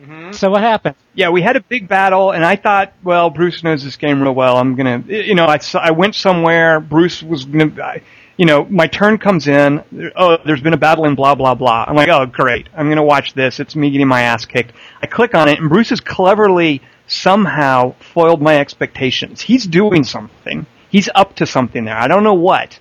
[0.00, 0.32] Mm-hmm.
[0.32, 0.94] So what happened?
[1.14, 4.34] Yeah, we had a big battle, and I thought, well, Bruce knows this game real
[4.34, 4.58] well.
[4.58, 6.78] I'm gonna, you know, I, I went somewhere.
[6.78, 8.02] Bruce was gonna, I,
[8.36, 10.12] you know, my turn comes in.
[10.16, 11.84] Oh, there's been a battle in blah blah blah.
[11.86, 12.68] I'm like, oh, great.
[12.76, 13.60] I'm gonna watch this.
[13.60, 14.72] It's me getting my ass kicked.
[15.00, 19.40] I click on it, and Bruce has cleverly somehow foiled my expectations.
[19.40, 20.66] He's doing something.
[20.90, 21.96] He's up to something there.
[21.96, 22.78] I don't know what,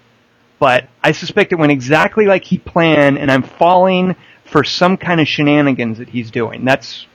[0.59, 5.19] but I suspect it went exactly like he planned, and I'm falling for some kind
[5.21, 6.65] of shenanigans that he's doing.
[6.65, 7.05] That's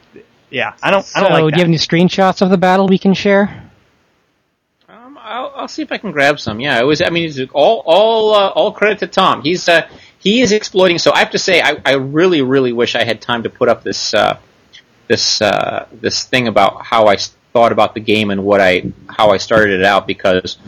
[0.51, 1.07] yeah, I don't.
[1.15, 3.68] I don't so, like do you have any screenshots of the battle we can share?
[5.29, 6.61] Um, I'll, I'll see if I can grab some.
[6.61, 7.03] Yeah, it was.
[7.03, 9.43] I mean, it's all all uh, all credit to Tom.
[9.43, 10.99] He's uh, he is exploiting.
[10.99, 13.69] So I have to say, I, I really really wish I had time to put
[13.69, 14.39] up this uh,
[15.07, 17.17] this uh, this thing about how I
[17.53, 20.59] thought about the game and what I how I started it out because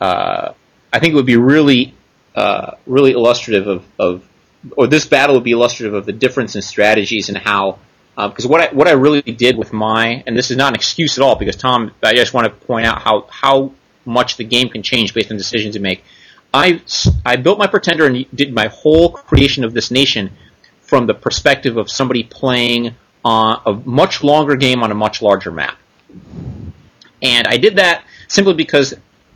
[0.00, 0.52] uh,
[0.92, 1.94] I think it would be really
[2.34, 4.28] uh, really illustrative of, of
[4.76, 7.78] or this battle would be illustrative of the difference in strategies and how
[8.16, 11.16] because what I what I really did with my and this is not an excuse
[11.16, 13.72] at all because Tom I just want to point out how how
[14.04, 16.02] much the game can change based on decisions you make.
[16.52, 16.82] I,
[17.24, 20.32] I built my pretender and did my whole creation of this nation
[20.82, 22.94] from the perspective of somebody playing
[23.24, 25.78] on a much longer game on a much larger map.
[27.22, 28.94] And I did that simply because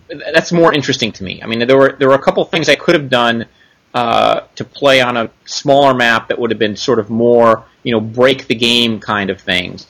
[0.09, 1.43] that's more interesting to me.
[1.43, 3.47] I mean, there were there were a couple things I could have done
[3.95, 7.93] uh, to play on a smaller map that would have been sort of more, you
[7.93, 9.87] know, break the game kind of things.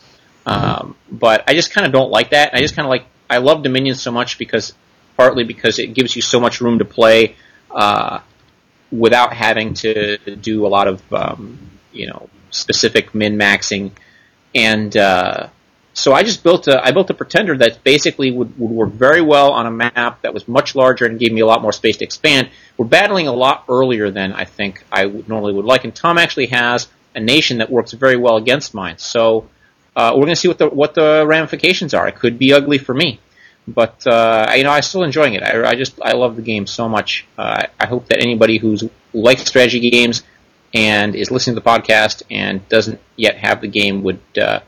[0.46, 2.52] Um, but I just kind of don't like that.
[2.52, 4.74] I just kind of like I love Dominion so much because
[5.16, 7.36] partly because it gives you so much room to play
[7.70, 8.20] uh,
[8.90, 11.58] without having to do a lot of um,
[11.92, 13.90] you know specific min maxing
[14.54, 15.48] and uh,
[15.94, 19.22] so I just built a I built a pretender that basically would, would work very
[19.22, 21.96] well on a map that was much larger and gave me a lot more space
[21.98, 22.50] to expand.
[22.76, 26.18] We're battling a lot earlier than I think I would normally would like, and Tom
[26.18, 28.98] actually has a nation that works very well against mine.
[28.98, 29.48] So
[29.94, 32.08] uh, we're going to see what the what the ramifications are.
[32.08, 33.20] It could be ugly for me,
[33.66, 35.42] but uh, you know I'm still enjoying it.
[35.42, 37.26] I, I just I love the game so much.
[37.38, 40.22] Uh, I hope that anybody who's who likes strategy games
[40.74, 44.20] and is listening to the podcast and doesn't yet have the game would.
[44.36, 44.60] Uh,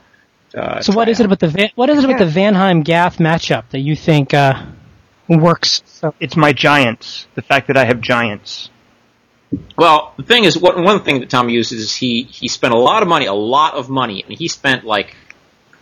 [0.55, 3.19] uh, so what is it about the Van, what is it about the Vanheim Gath
[3.19, 4.65] matchup that you think uh,
[5.29, 5.83] works?
[5.87, 7.27] So It's my giants.
[7.35, 8.71] The fact that I have giants.
[9.77, 12.79] Well, the thing is, what, one thing that Tom uses is he he spent a
[12.79, 15.15] lot of money, a lot of money, and he spent like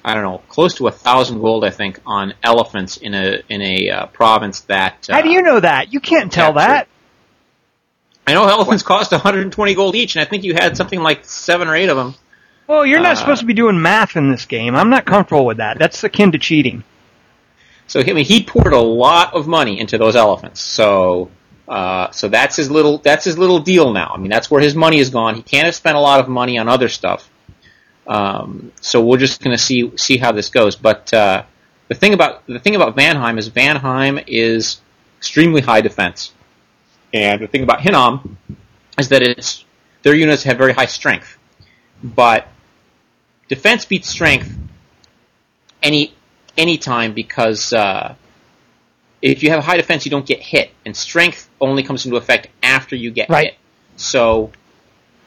[0.04, 3.62] I don't know, close to a thousand gold, I think, on elephants in a in
[3.62, 5.08] a uh, province that.
[5.08, 5.92] Uh, How do you know that?
[5.92, 6.88] You can't tell that.
[8.26, 11.68] I know elephants cost 120 gold each, and I think you had something like seven
[11.68, 12.14] or eight of them.
[12.66, 14.74] Well, you're not Uh, supposed to be doing math in this game.
[14.74, 15.78] I'm not comfortable with that.
[15.78, 16.84] That's akin to cheating.
[17.86, 20.60] So I mean, he poured a lot of money into those elephants.
[20.60, 21.30] So
[21.68, 24.12] uh, so that's his little that's his little deal now.
[24.14, 25.34] I mean, that's where his money has gone.
[25.34, 27.30] He can't have spent a lot of money on other stuff.
[28.06, 30.76] Um, so we're just going to see see how this goes.
[30.76, 31.44] But uh,
[31.88, 34.80] the thing about the thing about Vanheim is Vanheim is
[35.18, 36.32] extremely high defense,
[37.12, 38.38] and the thing about Hinnom
[38.98, 39.64] is that it's
[40.02, 41.38] their units have very high strength,
[42.02, 42.46] but
[43.48, 44.54] defense beats strength
[45.82, 46.14] any
[46.56, 48.14] any time because uh,
[49.22, 52.48] if you have high defense, you don't get hit, and strength only comes into effect
[52.62, 53.46] after you get Right.
[53.52, 53.54] hit.
[53.96, 54.52] So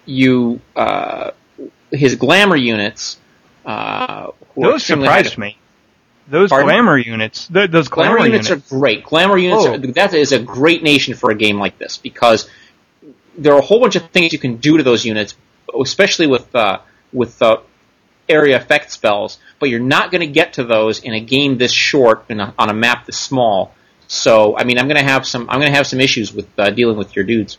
[0.05, 1.31] you uh,
[1.91, 3.17] his glamour units.
[3.65, 5.57] Uh, Those high surprised me.
[6.29, 6.67] Those Pardon?
[6.67, 7.47] glamour units.
[7.47, 9.03] th- those glamour, Glamour units, are great.
[9.05, 9.73] Glamour units Oh.
[9.73, 12.49] are, that is a great nation for a game like this because
[13.37, 15.35] there are a whole bunch of things you can do to those units,
[15.79, 16.79] especially with uh,
[17.13, 17.57] with uh,
[18.27, 19.39] area effect spells.
[19.59, 22.53] But you're not going to get to those in a game this short in a,
[22.59, 23.73] on a map this small.
[24.07, 26.47] So I mean, I'm going to have some I'm going to have some issues with
[26.59, 27.57] uh, dealing with your dudes.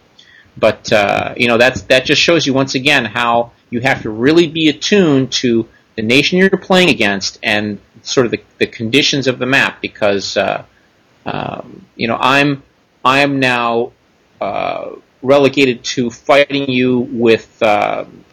[0.59, 4.11] But uh, you know that's that just shows you once again how you have to
[4.11, 9.27] really be attuned to the nation you're playing against and sort of the, the conditions
[9.27, 10.65] of the map because uh,
[11.27, 12.63] um, you know I'm
[13.05, 13.93] I am now
[14.41, 14.91] uh,
[15.23, 18.25] relegated to fighting you with um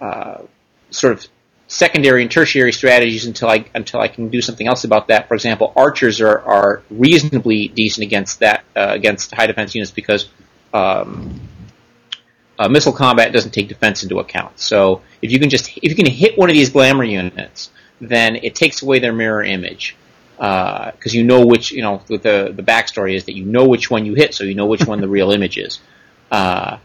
[0.00, 0.42] uh,
[0.90, 1.26] sort of
[1.68, 5.28] secondary and tertiary strategies until I until I can do something else about that.
[5.28, 10.28] For example, archers are, are reasonably decent against that uh, against high defense units because
[10.74, 11.40] um,
[12.60, 14.60] uh, missile combat doesn't take defense into account.
[14.60, 18.36] So if you can just if you can hit one of these glamour units, then
[18.36, 19.96] it takes away their mirror image
[20.36, 24.04] because you know which you know the the backstory is that you know which one
[24.04, 25.80] you hit, so you know which one the real image is,
[26.30, 26.76] uh,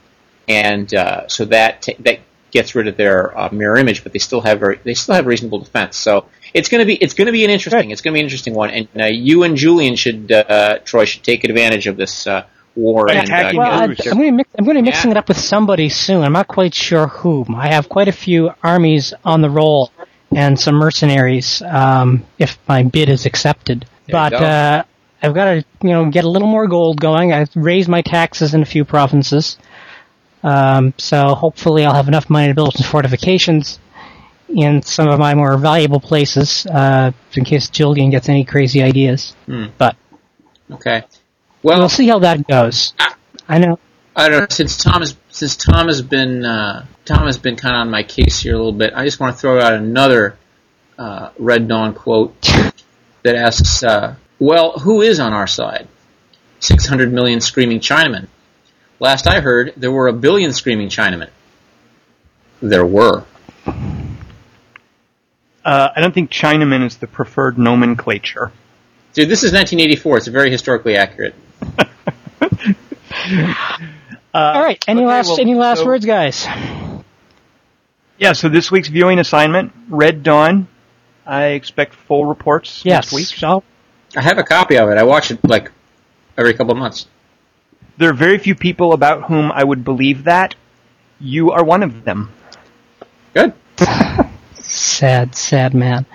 [0.47, 2.19] and uh, so that ta that
[2.51, 5.26] gets rid of their uh, mirror image, but they still have very they still have
[5.26, 5.97] reasonable defense.
[5.97, 8.69] So it's gonna be it's gonna be an interesting it's gonna be an interesting one,
[8.69, 12.45] and uh, you and Julian should uh, Troy should take advantage of this uh,
[12.76, 14.05] war and uh, Well, I, Bruce.
[14.07, 15.17] I'm going to mix, I'm going to be mixing Yeah.
[15.17, 16.23] it up with somebody soon.
[16.23, 17.55] I'm not quite sure whom.
[17.55, 19.91] I have quite a few armies on the roll
[20.36, 23.86] and some mercenaries um, if my bid is accepted.
[24.07, 24.84] There but uh,
[25.21, 27.34] I've got to you know get a little more gold going.
[27.34, 29.57] I've raised my taxes in a few provinces,
[30.43, 33.80] um, so hopefully I'll have enough money to build some fortifications
[34.49, 39.36] in some of my more valuable places uh, in case Julian gets any crazy ideas.
[39.45, 39.65] Hmm.
[39.78, 39.95] But
[40.71, 41.03] okay.
[41.66, 42.93] We'll Well, see how that goes.
[43.47, 43.80] I know.
[44.16, 44.47] I don't know.
[44.49, 48.03] Since Tom has since Tom has been uh, Tom has been kind of on my
[48.03, 48.93] case here a little bit.
[48.95, 50.38] I just want to throw out another
[50.97, 52.39] uh, Red Dawn quote
[53.24, 55.89] that asks, uh, "Well, who is on our side?
[56.59, 58.28] Six hundred million screaming Chinamen.
[59.01, 61.29] Last I heard, there were a billion screaming Chinamen.
[62.62, 63.25] There were.
[65.66, 68.51] Uh, I don't think Chinaman is the preferred nomenclature.
[69.13, 70.17] Dude, this is 1984.
[70.17, 71.33] It's very historically accurate.
[74.34, 74.84] All right.
[74.88, 76.46] Any okay, last well, any last so- words, guys?
[78.17, 80.67] Yeah, so this week's viewing assignment, Red Dawn.
[81.26, 83.12] I expect full reports Yes.
[83.12, 83.43] next week.
[83.43, 83.63] I'll-
[84.16, 84.97] I have a copy of it.
[84.97, 85.72] I watch it like
[86.38, 87.08] every couple of months.
[87.97, 90.55] There are very few people about whom I would believe that.
[91.20, 92.30] You are one of them.
[93.34, 93.54] Good.
[94.59, 96.05] sad, sad man.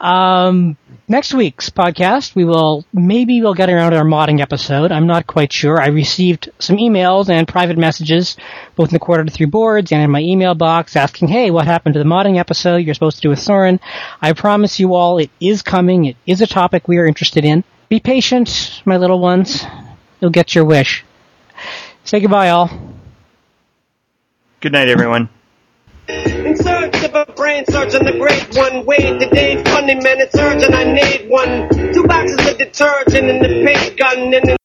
[0.00, 0.76] Um,
[1.08, 4.92] next week's podcast, we will maybe we'll get around to our modding episode.
[4.92, 5.80] I'm not quite sure.
[5.80, 8.36] I received some emails and private messages,
[8.76, 11.66] both in the quarter to three boards and in my email box, asking, "Hey, what
[11.66, 13.80] happened to the modding episode you're supposed to do with Soren?"
[14.20, 16.06] I promise you all, it is coming.
[16.06, 17.64] It is a topic we are interested in.
[17.88, 19.64] Be patient, my little ones.
[20.20, 21.04] You'll get your wish.
[22.04, 22.70] Say goodbye, all.
[24.60, 25.28] Good night, everyone.
[26.56, 28.86] Search of a brain search on the great one.
[28.86, 30.74] Way today's funny man, it's urgent.
[30.74, 31.68] I need one.
[31.92, 34.63] Two boxes of detergent and the paint gun and.